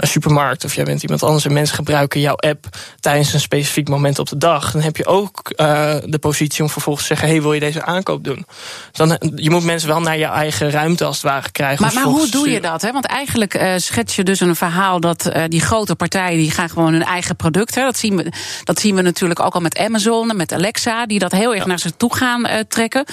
een 0.00 0.08
supermarkt 0.08 0.64
of 0.64 0.74
jij 0.74 0.84
bent 0.84 1.02
iemand 1.02 1.22
anders 1.22 1.44
en 1.44 1.52
mensen 1.52 1.74
gebruiken 1.74 2.20
jouw 2.20 2.34
app 2.34 2.66
tijdens 3.00 3.32
een 3.32 3.40
specifiek 3.40 3.88
moment 3.88 4.18
op 4.18 4.28
de 4.28 4.36
dag, 4.36 4.72
dan 4.72 4.82
heb 4.82 4.96
je 4.96 5.06
ook 5.06 5.52
uh, 5.56 5.94
de 6.04 6.18
positie 6.18 6.62
om 6.62 6.70
vervolgens 6.70 7.06
te 7.06 7.14
zeggen: 7.14 7.32
hey, 7.32 7.42
wil 7.42 7.52
je 7.52 7.60
deze 7.60 7.84
aankoop 7.84 8.24
doen? 8.24 8.46
Dan, 8.92 9.18
je 9.34 9.50
moet 9.50 9.64
mensen 9.64 9.88
wel 9.88 10.00
naar 10.00 10.18
je 10.18 10.24
eigen 10.24 10.70
ruimte 10.70 11.04
als 11.04 11.16
het 11.16 11.30
ware 11.30 11.50
krijgen. 11.50 11.84
Maar, 11.84 11.94
maar 11.94 12.04
hoe 12.04 12.28
doe 12.28 12.50
je 12.50 12.60
dat? 12.60 12.82
Hè? 12.82 12.92
Want 12.92 13.06
eigenlijk 13.06 13.54
uh, 13.54 13.72
schets 13.76 14.16
je 14.16 14.24
dus 14.24 14.40
een 14.40 14.56
verhaal 14.56 15.00
dat 15.00 15.30
uh, 15.36 15.42
die 15.48 15.60
grote 15.60 15.96
partijen 15.96 16.38
die 16.38 16.50
gaan 16.50 16.68
gewoon 16.68 16.92
hun 16.92 17.04
eigen 17.04 17.36
producten. 17.36 17.84
Dat 17.84 17.98
zien 17.98 18.16
we, 18.16 18.32
dat 18.64 18.80
zien 18.80 18.94
we 18.94 19.02
natuurlijk 19.02 19.40
ook 19.40 19.54
al 19.54 19.60
met 19.60 19.78
Amazon 19.78 20.30
en 20.30 20.36
met 20.36 20.52
Alexa, 20.52 21.06
die 21.06 21.18
dat 21.18 21.32
heel 21.32 21.50
erg 21.50 21.62
ja. 21.62 21.68
naar 21.68 21.78
zich 21.78 21.92
toe 21.96 22.16
gaan 22.16 22.48
trekken. 22.68 23.04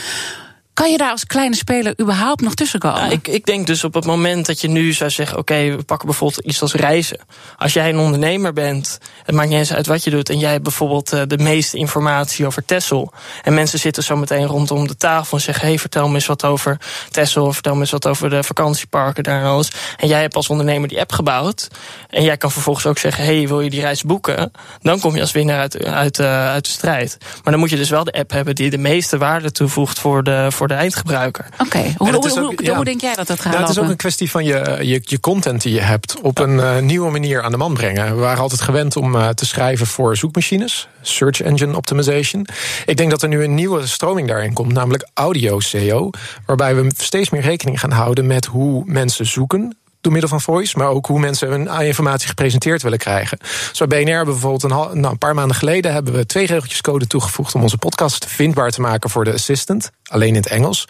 Kan 0.78 0.92
je 0.92 0.98
daar 0.98 1.12
als 1.12 1.26
kleine 1.26 1.56
speler 1.56 1.94
überhaupt 2.02 2.42
nog 2.42 2.54
tussen 2.54 2.80
komen? 2.80 3.06
Ja, 3.06 3.10
ik, 3.10 3.28
ik 3.28 3.46
denk 3.46 3.68
dus 3.68 3.84
op 3.84 3.94
het 3.94 4.06
moment 4.06 4.46
dat 4.46 4.62
je 4.62 4.68
nu 4.68 4.94
zou 4.94 5.10
zeggen: 5.10 5.38
oké, 5.38 5.76
we 5.76 5.84
pakken 5.84 6.08
bijvoorbeeld 6.08 6.46
iets 6.46 6.62
als 6.62 6.74
reizen. 6.74 7.20
Als 7.58 7.74
jij 7.74 7.90
een 7.90 7.98
ondernemer 7.98 8.54
bent, 8.54 9.00
het 9.24 9.36
maakt 9.36 9.50
niet 9.50 9.58
eens 9.58 9.74
uit 9.74 9.88
wat 9.88 10.04
je 10.04 10.10
doet, 10.10 10.30
en 10.30 10.40
jij 10.40 10.52
hebt 10.52 10.64
bijvoorbeeld 10.64 11.14
uh, 11.14 11.22
de 11.28 11.38
meeste 11.38 11.78
informatie 11.78 12.46
over 12.46 12.66
Tessel. 12.66 13.14
En 13.44 13.54
mensen 13.54 13.80
zitten 13.80 14.04
zo 14.04 14.16
meteen 14.16 14.46
rondom 14.46 14.88
de 14.88 14.98
tafel 14.98 15.38
en 15.38 15.44
zeggen: 15.44 15.68
hey, 15.68 15.80
vertel 15.80 16.08
me 16.08 16.16
eens 16.16 16.26
wat 16.26 16.46
over 16.46 16.78
Tessel, 17.12 17.46
of 17.46 17.54
vertel 17.54 17.74
me 17.74 17.80
eens 17.80 17.92
wat 17.92 18.08
over 18.08 18.30
de 18.30 18.44
vakantieparken 18.44 19.24
daar 19.24 19.42
en 19.42 19.48
alles. 19.48 19.72
En 19.98 20.08
jij 20.08 20.22
hebt 20.22 20.36
als 20.36 20.50
ondernemer 20.50 20.88
die 20.88 21.00
app 21.00 21.12
gebouwd. 21.12 21.68
En 22.10 22.24
jij 22.24 22.38
kan 22.38 22.52
vervolgens 22.52 22.86
ook 22.86 22.98
zeggen: 22.98 23.24
hey, 23.24 23.48
wil 23.48 23.62
je 23.62 23.70
die 23.70 23.82
reis 23.82 24.04
boeken? 24.04 24.52
Dan 24.82 25.00
kom 25.00 25.16
je 25.16 25.22
als 25.22 25.32
winnaar 25.32 25.60
uit, 25.60 25.84
uit, 25.84 26.20
uh, 26.20 26.50
uit 26.50 26.66
de 26.66 26.72
strijd. 26.72 27.18
Maar 27.20 27.52
dan 27.52 27.60
moet 27.60 27.70
je 27.70 27.76
dus 27.76 27.90
wel 27.90 28.04
de 28.04 28.12
app 28.12 28.32
hebben 28.32 28.56
die 28.56 28.70
de 28.70 28.78
meeste 28.78 29.18
waarde 29.18 29.52
toevoegt 29.52 30.00
voor 30.00 30.24
de. 30.24 30.48
Voor 30.50 30.67
de 30.68 30.74
eindgebruiker. 30.74 31.46
Oké, 31.54 31.64
okay. 31.64 31.94
hoe, 31.98 32.14
hoe, 32.14 32.40
hoe, 32.40 32.54
ja. 32.56 32.76
hoe, 32.76 32.86
denk 32.86 33.02
jij 33.02 33.16
dat 33.16 33.28
dat 33.28 33.40
gaat 33.40 33.54
ja, 33.54 33.60
Het 33.60 33.70
is 33.70 33.80
ook 33.80 33.90
een 33.90 33.96
kwestie 33.96 34.32
van 34.32 34.46
je, 34.46 34.78
je, 34.82 35.02
je 35.04 35.20
content 35.20 35.62
die 35.62 35.74
je 35.74 35.82
hebt 35.82 36.22
op 36.22 36.40
een 36.40 36.56
uh, 36.56 36.78
nieuwe 36.78 37.12
manier 37.12 37.42
aan 37.42 37.52
de 37.52 37.58
man 37.58 37.74
brengen. 37.74 38.16
We 38.16 38.22
waren 38.22 38.42
altijd 38.42 38.62
gewend 38.62 38.96
om 38.96 39.16
uh, 39.16 39.30
te 39.30 39.46
schrijven 39.46 39.88
voor 39.88 40.18
zoekmachines, 40.18 40.88
search 41.02 41.42
engine 41.42 41.76
optimization. 41.76 42.48
Ik 42.86 42.98
denk 42.98 43.10
dat 43.10 43.22
er 43.22 43.30
nu 43.30 43.44
een 43.44 43.56
nieuwe 43.56 43.88
stroming 43.88 44.28
daarin 44.28 44.54
komt, 44.54 44.74
namelijk 44.74 45.08
audio 45.14 45.60
SEO, 45.60 46.10
waarbij 46.46 46.76
we 46.76 46.92
steeds 46.98 47.30
meer 47.30 47.42
rekening 47.42 47.80
gaan 47.80 47.92
houden 47.92 48.28
met 48.28 48.46
hoe 48.46 48.84
mensen 48.86 49.26
zoeken 49.26 49.78
door 50.02 50.12
middel 50.12 50.30
van 50.30 50.42
voice, 50.42 50.78
maar 50.78 50.88
ook 50.88 51.06
hoe 51.06 51.20
mensen 51.20 51.50
hun 51.50 51.82
informatie 51.82 52.28
gepresenteerd 52.28 52.82
willen 52.82 52.98
krijgen. 52.98 53.38
Zo 53.72 53.88
bij 53.88 54.04
BNR 54.04 54.26
bijvoorbeeld 54.26 54.64
een, 54.64 54.70
nou, 54.70 55.08
een 55.08 55.18
paar 55.18 55.36
maanden 55.36 55.56
geleden 55.56 55.94
hebben 55.94 56.14
we 56.14 56.26
twee 56.26 56.46
regeltjes 56.46 56.82
code 56.82 57.08
toegevoegd 57.08 57.56
om 57.56 57.62
onze 57.62 57.78
podcast 57.78 58.26
vindbaar 58.26 58.72
te 58.72 58.82
maken 58.82 59.10
voor 59.10 59.24
de 59.24 59.34
assistant, 59.34 59.92
alleen 60.04 60.28
in 60.28 60.36
het 60.36 60.48
Engels. 60.48 60.88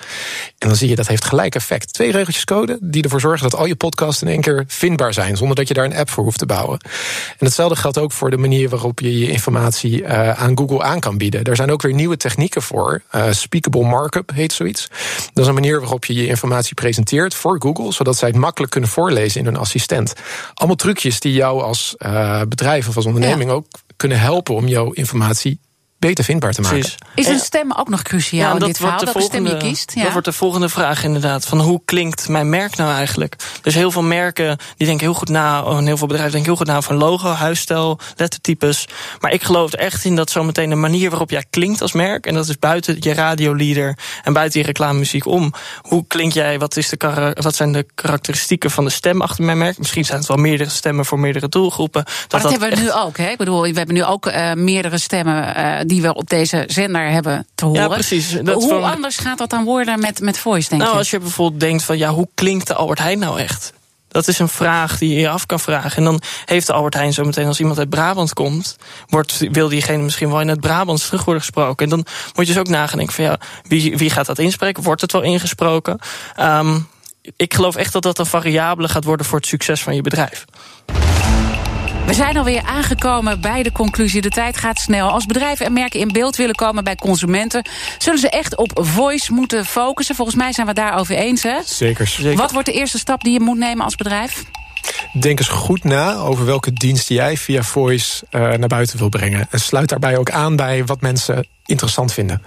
En 0.57 0.67
dan 0.67 0.77
zie 0.77 0.89
je 0.89 0.95
dat 0.95 1.07
heeft 1.07 1.25
gelijk 1.25 1.55
effect. 1.55 1.93
Twee 1.93 2.11
regeltjes 2.11 2.43
code 2.43 2.77
die 2.81 3.03
ervoor 3.03 3.19
zorgen 3.19 3.49
dat 3.49 3.59
al 3.59 3.65
je 3.65 3.75
podcasts 3.75 4.21
in 4.21 4.27
één 4.27 4.41
keer 4.41 4.63
vindbaar 4.67 5.13
zijn, 5.13 5.37
zonder 5.37 5.55
dat 5.55 5.67
je 5.67 5.73
daar 5.73 5.85
een 5.85 5.95
app 5.95 6.09
voor 6.09 6.23
hoeft 6.23 6.39
te 6.39 6.45
bouwen. 6.45 6.79
En 7.37 7.45
hetzelfde 7.45 7.75
geldt 7.75 7.97
ook 7.97 8.11
voor 8.11 8.29
de 8.29 8.37
manier 8.37 8.69
waarop 8.69 8.99
je 8.99 9.19
je 9.19 9.31
informatie 9.31 10.01
uh, 10.01 10.29
aan 10.29 10.57
Google 10.57 10.83
aan 10.83 10.99
kan 10.99 11.17
bieden. 11.17 11.43
Er 11.43 11.55
zijn 11.55 11.71
ook 11.71 11.81
weer 11.81 11.93
nieuwe 11.93 12.17
technieken 12.17 12.61
voor. 12.61 13.01
Uh, 13.15 13.31
speakable 13.31 13.83
markup 13.83 14.31
heet 14.33 14.53
zoiets. 14.53 14.87
Dat 15.33 15.43
is 15.43 15.47
een 15.47 15.53
manier 15.53 15.79
waarop 15.79 16.05
je 16.05 16.13
je 16.13 16.27
informatie 16.27 16.73
presenteert 16.73 17.33
voor 17.33 17.61
Google, 17.61 17.91
zodat 17.91 18.17
zij 18.17 18.27
het 18.27 18.37
makkelijk 18.37 18.71
kunnen 18.71 18.89
voorlezen 18.97 19.39
in 19.39 19.45
hun 19.45 19.57
assistent. 19.57 20.13
Allemaal 20.53 20.75
trucjes 20.75 21.19
die 21.19 21.33
jou 21.33 21.61
als 21.61 21.95
uh, 21.97 22.41
bedrijf 22.49 22.87
of 22.87 22.95
als 22.95 23.05
onderneming 23.05 23.49
ja. 23.49 23.55
ook 23.55 23.67
kunnen 23.95 24.19
helpen 24.19 24.55
om 24.55 24.67
jouw 24.67 24.91
informatie 24.91 25.59
beter 25.99 26.23
vindbaar 26.23 26.53
te 26.53 26.61
maken. 26.61 26.79
Precies. 26.79 26.97
Is 27.15 27.27
een 27.27 27.39
stem 27.39 27.71
ook 27.71 27.89
nog 27.89 28.01
cruciaal 28.01 28.55
ja, 28.55 28.59
in 28.59 28.65
dit 28.65 28.77
verhaal? 28.77 29.03
Welke 29.03 29.21
stem 29.21 29.47
je 29.47 29.57
kiest? 29.57 29.91
Ja. 29.95 30.03
Dat 30.03 30.11
wordt 30.11 30.27
de 30.27 30.33
volgende 30.33 30.69
vraag 30.69 31.03
inderdaad. 31.03 31.45
Van 31.45 31.59
hoe 31.59 31.81
klinkt 31.85 32.29
mijn 32.29 32.49
merk 32.49 32.75
nou 32.75 32.91
eigenlijk? 32.91 33.35
Dus 33.61 33.73
heel 33.73 33.91
veel 33.91 34.01
merken 34.01 34.57
die 34.77 34.87
denken 34.87 35.05
heel 35.05 35.15
goed 35.15 35.29
na... 35.29 35.63
en 35.63 35.85
heel 35.85 35.97
veel 35.97 36.07
bedrijven 36.07 36.31
denken 36.31 36.49
heel 36.51 36.59
goed 36.59 36.67
na 36.67 36.81
van 36.81 36.95
logo, 36.95 37.29
huisstijl, 37.29 37.99
lettertypes. 38.15 38.87
Maar 39.19 39.31
ik 39.31 39.43
geloof 39.43 39.73
er 39.73 39.79
echt 39.79 40.05
in 40.05 40.15
dat 40.15 40.29
zometeen 40.29 40.69
de 40.69 40.75
manier 40.75 41.09
waarop 41.09 41.29
jij 41.29 41.45
klinkt 41.49 41.81
als 41.81 41.91
merk... 41.91 42.25
en 42.25 42.33
dat 42.33 42.47
is 42.47 42.59
buiten 42.59 42.97
je 42.99 43.13
radiolieder 43.13 43.97
en 44.23 44.33
buiten 44.33 44.59
je 44.59 44.65
reclamemuziek 44.65 45.25
om. 45.25 45.53
Hoe 45.81 46.05
klink 46.07 46.31
jij? 46.31 46.59
Wat, 46.59 46.77
is 46.77 46.89
de, 46.89 47.33
wat 47.41 47.55
zijn 47.55 47.71
de 47.71 47.85
karakteristieken 47.95 48.71
van 48.71 48.83
de 48.83 48.91
stem 48.91 49.21
achter 49.21 49.43
mijn 49.43 49.57
merk? 49.57 49.77
Misschien 49.77 50.05
zijn 50.05 50.17
het 50.19 50.27
wel 50.27 50.37
meerdere 50.37 50.69
stemmen 50.69 51.05
voor 51.05 51.19
meerdere 51.19 51.49
doelgroepen. 51.49 52.03
Dat, 52.03 52.13
maar 52.31 52.41
dat, 52.41 52.51
dat 52.51 52.61
hebben 52.61 52.77
we 52.77 52.83
nu 52.83 52.91
ook. 52.91 53.17
Hè? 53.17 53.29
Ik 53.29 53.37
bedoel, 53.37 53.61
we 53.61 53.73
hebben 53.73 53.95
nu 53.95 54.03
ook 54.03 54.25
uh, 54.25 54.53
meerdere 54.53 54.97
stemmen... 54.97 55.57
Uh, 55.57 55.86
die 55.87 56.01
we 56.01 56.13
op 56.13 56.29
deze 56.29 56.63
zender 56.67 57.09
hebben 57.09 57.47
te 57.55 57.65
horen. 57.65 57.81
Ja, 57.81 57.87
precies. 57.87 58.29
Dat 58.29 58.53
hoe 58.53 58.69
van... 58.69 58.83
anders 58.83 59.17
gaat 59.17 59.37
dat 59.37 59.49
dan 59.49 59.63
worden 59.63 59.99
met, 59.99 60.19
met 60.19 60.37
voice, 60.37 60.69
denk 60.69 60.81
nou, 60.81 60.93
je? 60.93 60.99
als 60.99 61.09
je 61.09 61.19
bijvoorbeeld 61.19 61.59
denkt 61.59 61.83
van, 61.83 61.97
ja, 61.97 62.09
hoe 62.09 62.27
klinkt 62.33 62.67
de 62.67 62.73
Albert 62.73 62.99
Heijn 62.99 63.19
nou 63.19 63.39
echt? 63.39 63.73
Dat 64.07 64.27
is 64.27 64.39
een 64.39 64.49
vraag 64.49 64.97
die 64.97 65.13
je 65.13 65.19
je 65.19 65.29
af 65.29 65.45
kan 65.45 65.59
vragen. 65.59 65.97
En 65.97 66.03
dan 66.03 66.21
heeft 66.45 66.67
de 66.67 66.73
Albert 66.73 66.93
Heijn 66.93 67.13
zo 67.13 67.23
meteen, 67.23 67.47
als 67.47 67.59
iemand 67.59 67.79
uit 67.79 67.89
Brabant 67.89 68.33
komt, 68.33 68.75
wordt, 69.07 69.37
wil 69.51 69.69
diegene 69.69 70.03
misschien 70.03 70.29
wel 70.29 70.41
in 70.41 70.47
het 70.47 70.59
Brabants 70.59 71.05
terug 71.05 71.23
worden 71.23 71.43
gesproken. 71.43 71.83
En 71.83 71.89
dan 71.89 72.05
moet 72.35 72.47
je 72.47 72.53
dus 72.53 72.61
ook 72.61 72.67
nadenken 72.67 73.13
van 73.13 73.23
ja, 73.23 73.39
wie, 73.63 73.97
wie 73.97 74.09
gaat 74.09 74.25
dat 74.25 74.39
inspreken? 74.39 74.83
Wordt 74.83 75.01
het 75.01 75.11
wel 75.11 75.21
ingesproken? 75.21 75.99
Um, 76.39 76.87
ik 77.35 77.53
geloof 77.53 77.75
echt 77.75 77.93
dat 77.93 78.03
dat 78.03 78.19
een 78.19 78.25
variabele 78.25 78.87
gaat 78.87 79.03
worden 79.03 79.25
voor 79.25 79.37
het 79.37 79.47
succes 79.47 79.83
van 79.83 79.95
je 79.95 80.01
bedrijf. 80.01 80.45
We 82.07 82.13
zijn 82.13 82.37
alweer 82.37 82.61
aangekomen 82.61 83.41
bij 83.41 83.63
de 83.63 83.71
conclusie. 83.71 84.21
De 84.21 84.29
tijd 84.29 84.57
gaat 84.57 84.79
snel. 84.79 85.09
Als 85.09 85.25
bedrijven 85.25 85.65
en 85.65 85.73
merken 85.73 85.99
in 85.99 86.07
beeld 86.07 86.35
willen 86.35 86.55
komen 86.55 86.83
bij 86.83 86.95
consumenten, 86.95 87.69
zullen 87.97 88.19
ze 88.19 88.29
echt 88.29 88.55
op 88.55 88.71
voice 88.73 89.33
moeten 89.33 89.65
focussen. 89.65 90.15
Volgens 90.15 90.37
mij 90.37 90.53
zijn 90.53 90.67
we 90.67 90.73
daarover 90.73 91.15
eens, 91.15 91.43
hè? 91.43 91.57
Zeker. 91.65 92.07
Zeker. 92.07 92.37
Wat 92.37 92.51
wordt 92.51 92.67
de 92.67 92.73
eerste 92.73 92.97
stap 92.97 93.23
die 93.23 93.33
je 93.33 93.39
moet 93.39 93.57
nemen 93.57 93.83
als 93.83 93.95
bedrijf? 93.95 94.43
Denk 95.19 95.39
eens 95.39 95.47
goed 95.47 95.83
na 95.83 96.15
over 96.15 96.45
welke 96.45 96.73
dienst 96.73 97.09
jij 97.09 97.37
via 97.37 97.63
voice 97.63 98.25
uh, 98.31 98.41
naar 98.41 98.67
buiten 98.67 98.97
wil 98.97 99.09
brengen. 99.09 99.47
En 99.49 99.59
sluit 99.59 99.89
daarbij 99.89 100.17
ook 100.17 100.31
aan 100.31 100.55
bij 100.55 100.85
wat 100.85 101.01
mensen 101.01 101.47
interessant 101.65 102.13
vinden. 102.13 102.41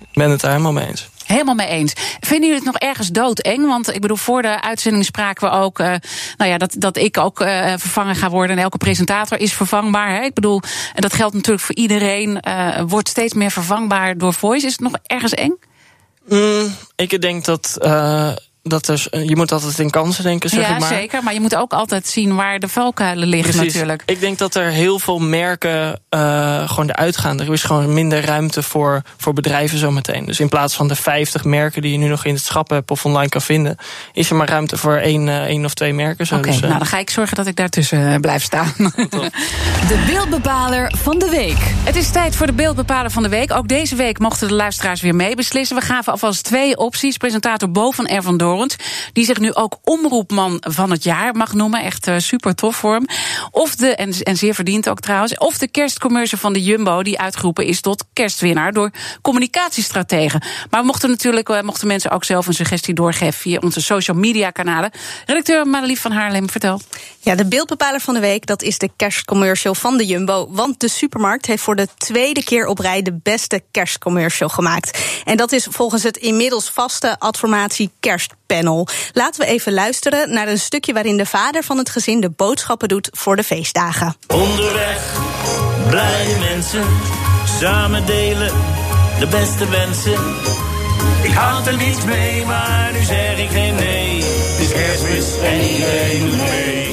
Ik 0.00 0.18
ben 0.18 0.30
het 0.30 0.40
daar 0.40 0.50
helemaal 0.50 0.72
mee 0.72 0.86
eens. 0.86 1.09
Helemaal 1.30 1.54
mee 1.54 1.66
eens. 1.66 1.92
Vinden 2.20 2.48
jullie 2.48 2.64
het 2.64 2.72
nog 2.72 2.88
ergens 2.88 3.08
doodeng? 3.08 3.66
Want 3.66 3.94
ik 3.94 4.00
bedoel, 4.00 4.16
voor 4.16 4.42
de 4.42 4.62
uitzending 4.62 5.04
spraken 5.04 5.50
we 5.50 5.56
ook... 5.56 5.78
Uh, 5.78 5.94
nou 6.36 6.50
ja, 6.50 6.58
dat, 6.58 6.74
dat 6.78 6.96
ik 6.96 7.18
ook 7.18 7.40
uh, 7.40 7.48
vervangen 7.76 8.16
ga 8.16 8.30
worden. 8.30 8.56
En 8.56 8.62
elke 8.62 8.78
presentator 8.78 9.38
is 9.38 9.52
vervangbaar. 9.52 10.10
Hè? 10.14 10.22
Ik 10.22 10.34
bedoel, 10.34 10.60
en 10.94 11.02
dat 11.02 11.14
geldt 11.14 11.34
natuurlijk 11.34 11.64
voor 11.64 11.74
iedereen. 11.74 12.42
Uh, 12.48 12.80
wordt 12.86 13.08
steeds 13.08 13.34
meer 13.34 13.50
vervangbaar 13.50 14.18
door 14.18 14.34
voice. 14.34 14.66
Is 14.66 14.72
het 14.72 14.80
nog 14.80 14.92
ergens 15.06 15.34
eng? 15.34 15.58
Mm, 16.28 16.74
ik 16.96 17.20
denk 17.20 17.44
dat 17.44 17.76
dat 18.62 18.88
er, 18.88 19.24
je 19.24 19.36
moet 19.36 19.52
altijd 19.52 19.78
in 19.78 19.90
kansen 19.90 20.24
denken, 20.24 20.50
zeg 20.50 20.68
ja, 20.68 20.78
maar. 20.78 20.88
zeker. 20.88 21.22
Maar 21.22 21.34
je 21.34 21.40
moet 21.40 21.56
ook 21.56 21.72
altijd 21.72 22.06
zien 22.06 22.34
waar 22.34 22.58
de 22.58 22.68
valkuilen 22.68 23.28
liggen 23.28 23.50
Precies. 23.50 23.72
natuurlijk. 23.72 24.02
Ik 24.06 24.20
denk 24.20 24.38
dat 24.38 24.54
er 24.54 24.70
heel 24.70 24.98
veel 24.98 25.18
merken 25.18 26.00
uh, 26.10 26.68
gewoon 26.68 26.88
eruit 26.88 27.16
gaan. 27.16 27.40
Er 27.40 27.52
is 27.52 27.62
gewoon 27.62 27.94
minder 27.94 28.24
ruimte 28.24 28.62
voor, 28.62 29.02
voor 29.16 29.32
bedrijven 29.32 29.78
zometeen. 29.78 30.24
Dus 30.24 30.40
in 30.40 30.48
plaats 30.48 30.74
van 30.74 30.88
de 30.88 30.94
50 30.94 31.44
merken 31.44 31.82
die 31.82 31.92
je 31.92 31.98
nu 31.98 32.08
nog 32.08 32.24
in 32.24 32.34
het 32.34 32.44
schap 32.44 32.70
hebt 32.70 32.90
of 32.90 33.04
online 33.04 33.28
kan 33.28 33.42
vinden... 33.42 33.76
is 34.12 34.30
er 34.30 34.36
maar 34.36 34.48
ruimte 34.48 34.76
voor 34.76 34.96
één, 34.96 35.26
uh, 35.26 35.42
één 35.42 35.64
of 35.64 35.74
twee 35.74 35.92
merken. 35.92 36.24
Oké, 36.24 36.34
okay, 36.34 36.50
dus, 36.50 36.60
uh, 36.60 36.66
nou 36.66 36.78
dan 36.78 36.86
ga 36.86 36.98
ik 36.98 37.10
zorgen 37.10 37.36
dat 37.36 37.46
ik 37.46 37.56
daartussen 37.56 38.20
blijf 38.20 38.42
staan. 38.42 38.72
De 39.88 40.04
beeldbepaler 40.06 40.92
van 40.96 41.18
de 41.18 41.28
week. 41.28 41.58
Het 41.84 41.96
is 41.96 42.10
tijd 42.10 42.36
voor 42.36 42.46
de 42.46 42.52
beeldbepaler 42.52 43.10
van 43.10 43.22
de 43.22 43.28
week. 43.28 43.52
Ook 43.52 43.68
deze 43.68 43.96
week 43.96 44.18
mochten 44.18 44.48
de 44.48 44.54
luisteraars 44.54 45.00
weer 45.00 45.14
meebeslissen. 45.14 45.76
We 45.76 45.82
gaven 45.82 46.12
alvast 46.12 46.44
twee 46.44 46.76
opties. 46.76 47.16
Presentator 47.16 47.70
Bo 47.70 47.90
van 47.90 48.16
R. 48.16 48.22
van 48.22 48.36
Doorn 48.36 48.50
Die 49.12 49.24
zich 49.24 49.38
nu 49.38 49.54
ook 49.54 49.78
omroepman 49.84 50.56
van 50.60 50.90
het 50.90 51.04
jaar 51.04 51.34
mag 51.34 51.52
noemen. 51.52 51.82
Echt 51.82 52.08
uh, 52.08 52.14
super 52.18 52.54
tof 52.54 52.76
voor 52.76 52.94
hem. 52.94 53.06
Of 53.50 53.74
de, 53.74 53.94
en, 53.94 54.12
en 54.22 54.36
zeer 54.36 54.54
verdiend 54.54 54.88
ook 54.88 55.00
trouwens. 55.00 55.38
Of 55.38 55.58
de 55.58 55.68
kerstcommercial 55.68 56.40
van 56.40 56.52
de 56.52 56.62
Jumbo, 56.62 57.02
die 57.02 57.18
uitgeroepen 57.18 57.64
is 57.64 57.80
tot 57.80 58.04
kerstwinnaar 58.12 58.72
door 58.72 58.90
communicatiestrategen. 59.22 60.42
Maar 60.70 60.84
mochten 60.84 61.10
natuurlijk 61.10 61.48
uh, 61.48 61.60
mochten 61.60 61.86
mensen 61.86 62.10
ook 62.10 62.24
zelf 62.24 62.46
een 62.46 62.54
suggestie 62.54 62.94
doorgeven 62.94 63.40
via 63.40 63.58
onze 63.58 63.80
social 63.80 64.16
media 64.16 64.50
kanalen. 64.50 64.90
Redacteur 65.26 65.66
Madelief 65.66 66.00
van 66.00 66.12
Haarlem, 66.12 66.50
vertel. 66.50 66.80
Ja, 67.20 67.34
de 67.34 67.46
beeldbepaler 67.46 68.00
van 68.00 68.14
de 68.14 68.20
week, 68.20 68.46
dat 68.46 68.62
is 68.62 68.78
de 68.78 68.90
kerstcommercial 68.96 69.74
van 69.74 69.96
de 69.96 70.06
Jumbo. 70.06 70.48
Want 70.50 70.80
de 70.80 70.88
supermarkt 70.88 71.46
heeft 71.46 71.62
voor 71.62 71.76
de 71.76 71.88
tweede 71.96 72.44
keer 72.44 72.66
op 72.66 72.78
rij 72.78 73.02
de 73.02 73.18
beste 73.22 73.62
kerstcommercial 73.70 74.48
gemaakt. 74.48 74.98
En 75.24 75.36
dat 75.36 75.52
is 75.52 75.66
volgens 75.70 76.02
het 76.02 76.16
inmiddels 76.16 76.70
vaste 76.70 77.18
adformatie 77.18 77.90
kerstpanel. 78.50 78.86
Laten 79.12 79.40
we 79.40 79.46
even 79.46 79.72
luisteren 79.72 80.32
naar 80.32 80.48
een 80.48 80.58
stukje 80.58 80.92
waarin 80.92 81.16
de 81.16 81.26
vader 81.26 81.62
van 81.62 81.78
het 81.78 81.90
gezin 81.90 82.20
de 82.20 82.30
boodschappen 82.30 82.88
doet 82.88 83.08
voor 83.12 83.36
de 83.36 83.44
feestdagen. 83.44 84.16
Onderweg, 84.26 85.20
blije 85.88 86.38
mensen, 86.38 86.84
samen 87.60 88.06
delen 88.06 88.52
de 89.18 89.26
beste 89.26 89.68
wensen. 89.68 90.18
Ik 91.22 91.32
had 91.32 91.66
er 91.66 91.76
niets 91.76 92.04
mee, 92.04 92.44
maar 92.44 92.90
nu 92.92 93.02
zeg 93.02 93.38
ik 93.38 93.50
geen 93.50 93.74
nee. 93.74 94.22
Het 94.22 94.60
is 94.60 94.72
kerstmis 94.72 95.38
en 95.42 95.60
iedereen 95.60 96.36
mee. 96.36 96.88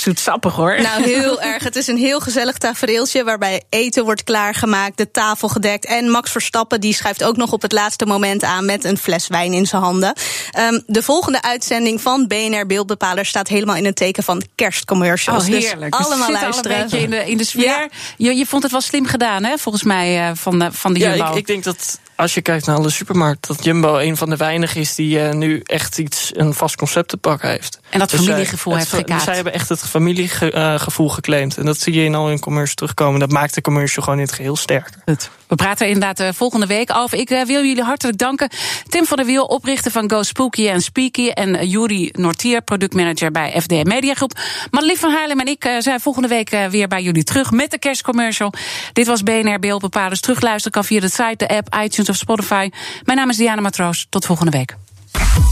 Zoetsappig 0.00 0.54
hoor. 0.54 0.80
Nou, 0.82 1.02
heel 1.02 1.42
erg. 1.52 1.64
Het 1.64 1.76
is 1.76 1.86
een 1.86 1.96
heel 1.96 2.20
gezellig 2.20 2.58
tafereeltje 2.58 3.24
waarbij 3.24 3.62
eten 3.68 4.04
wordt 4.04 4.24
klaargemaakt, 4.24 4.96
de 4.96 5.10
tafel 5.10 5.48
gedekt. 5.48 5.86
En 5.86 6.10
Max 6.10 6.30
Verstappen 6.30 6.80
die 6.80 6.94
schuift 6.94 7.24
ook 7.24 7.36
nog 7.36 7.52
op 7.52 7.62
het 7.62 7.72
laatste 7.72 8.06
moment 8.06 8.44
aan 8.44 8.64
met 8.64 8.84
een 8.84 8.98
fles 8.98 9.28
wijn 9.28 9.52
in 9.52 9.66
zijn 9.66 9.82
handen. 9.82 10.14
Um, 10.58 10.82
de 10.86 11.02
volgende 11.02 11.42
uitzending 11.42 12.00
van 12.00 12.26
BNR 12.26 12.66
Beeldbepaler 12.66 13.26
staat 13.26 13.48
helemaal 13.48 13.76
in 13.76 13.84
het 13.84 13.96
teken 13.96 14.22
van 14.22 14.42
kerstcommercials. 14.54 15.48
Oh, 15.48 15.54
heerlijk. 15.54 15.92
Dus 15.92 16.06
allemaal 16.06 16.28
dus 16.28 16.40
luisteren. 16.40 16.76
Al 16.76 16.82
een 16.82 16.88
beetje 16.88 17.04
in 17.04 17.10
de, 17.10 17.30
in 17.30 17.36
de 17.36 17.44
sfeer. 17.44 17.64
Ja. 17.64 17.88
Je, 18.16 18.36
je 18.36 18.46
vond 18.46 18.62
het 18.62 18.72
wel 18.72 18.80
slim 18.80 19.06
gedaan, 19.06 19.44
hè? 19.44 19.58
Volgens 19.58 19.84
mij 19.84 20.28
uh, 20.28 20.36
van 20.36 20.58
de, 20.58 20.72
van 20.72 20.92
de 20.92 20.98
ja, 20.98 21.14
Jumbo. 21.14 21.30
Ik, 21.30 21.38
ik 21.38 21.46
denk 21.46 21.64
dat 21.64 21.98
als 22.20 22.34
je 22.34 22.40
kijkt 22.40 22.66
naar 22.66 22.76
alle 22.76 22.90
supermarkt, 22.90 23.46
dat 23.46 23.64
Jumbo 23.64 23.98
een 23.98 24.16
van 24.16 24.30
de 24.30 24.36
weinigen 24.36 24.80
is 24.80 24.94
die 24.94 25.18
uh, 25.18 25.32
nu 25.32 25.60
echt 25.64 25.98
iets, 25.98 26.30
een 26.34 26.54
vast 26.54 26.76
concept 26.76 27.08
te 27.08 27.16
pakken 27.16 27.48
heeft. 27.48 27.80
En 27.90 27.98
dat 27.98 28.10
dus 28.10 28.20
familiegevoel 28.20 28.76
heeft 28.76 28.92
gekaapt. 28.92 29.22
Zij 29.22 29.34
hebben 29.34 29.52
echt 29.52 29.68
het 29.68 29.80
familiegevoel 29.80 31.06
uh, 31.06 31.12
geclaimd. 31.12 31.56
En 31.56 31.64
dat 31.64 31.78
zie 31.78 31.94
je 31.94 32.04
in 32.04 32.14
al 32.14 32.26
hun 32.26 32.40
commercial 32.40 32.74
terugkomen. 32.74 33.20
Dat 33.20 33.30
maakt 33.30 33.54
de 33.54 33.60
commercial 33.60 34.04
gewoon 34.04 34.18
in 34.18 34.24
het 34.24 34.34
geheel 34.34 34.56
sterker. 34.56 34.94
Goed. 35.04 35.30
We 35.48 35.56
praten 35.56 35.88
inderdaad 35.88 36.34
volgende 36.36 36.66
week 36.66 36.94
over. 36.94 37.18
Ik 37.18 37.30
uh, 37.30 37.44
wil 37.44 37.64
jullie 37.64 37.82
hartelijk 37.82 38.18
danken. 38.18 38.50
Tim 38.88 39.04
van 39.04 39.16
der 39.16 39.26
Wiel, 39.26 39.44
oprichter 39.44 39.90
van 39.90 40.10
Go 40.10 40.22
Spooky 40.22 40.68
en 40.68 40.80
Speaky. 40.80 41.28
En 41.28 41.68
Juri 41.68 42.08
Nortier, 42.12 42.62
productmanager 42.62 43.30
bij 43.30 43.60
FD 43.60 43.84
Media 43.84 44.14
Groep. 44.14 44.38
Madelief 44.70 45.00
van 45.00 45.12
Haarlem 45.12 45.40
en 45.40 45.46
ik 45.46 45.74
zijn 45.78 46.00
volgende 46.00 46.28
week 46.28 46.50
weer 46.50 46.88
bij 46.88 47.02
jullie 47.02 47.24
terug 47.24 47.50
met 47.50 47.70
de 47.70 47.78
kerstcommercial. 47.78 48.52
Dit 48.92 49.06
was 49.06 49.22
BNR 49.22 49.58
Beeldbepalers. 49.58 50.20
Terugluisteren 50.20 50.72
kan 50.72 50.84
via 50.84 51.00
de 51.00 51.08
site, 51.08 51.34
de 51.36 51.48
app, 51.48 51.74
iTunes 51.82 52.09
of 52.10 52.16
Spotify. 52.16 52.68
Mijn 53.04 53.18
naam 53.18 53.30
is 53.30 53.36
Diana 53.36 53.60
Matroos. 53.60 54.06
Tot 54.08 54.26
volgende 54.26 54.50
week. 54.50 54.76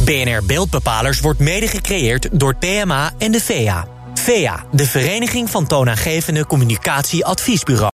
BNR 0.04 0.44
Beeldbepalers 0.46 1.20
wordt 1.20 1.38
mede 1.38 1.68
gecreëerd 1.68 2.28
door 2.32 2.56
PMA 2.56 3.12
en 3.18 3.32
de 3.32 3.40
VEA. 3.40 3.86
VEA, 4.14 4.64
de 4.72 4.86
Vereniging 4.86 5.50
van 5.50 5.66
Toonaangevende 5.66 6.46
Communicatie 6.46 7.24
Adviesbureau. 7.24 7.86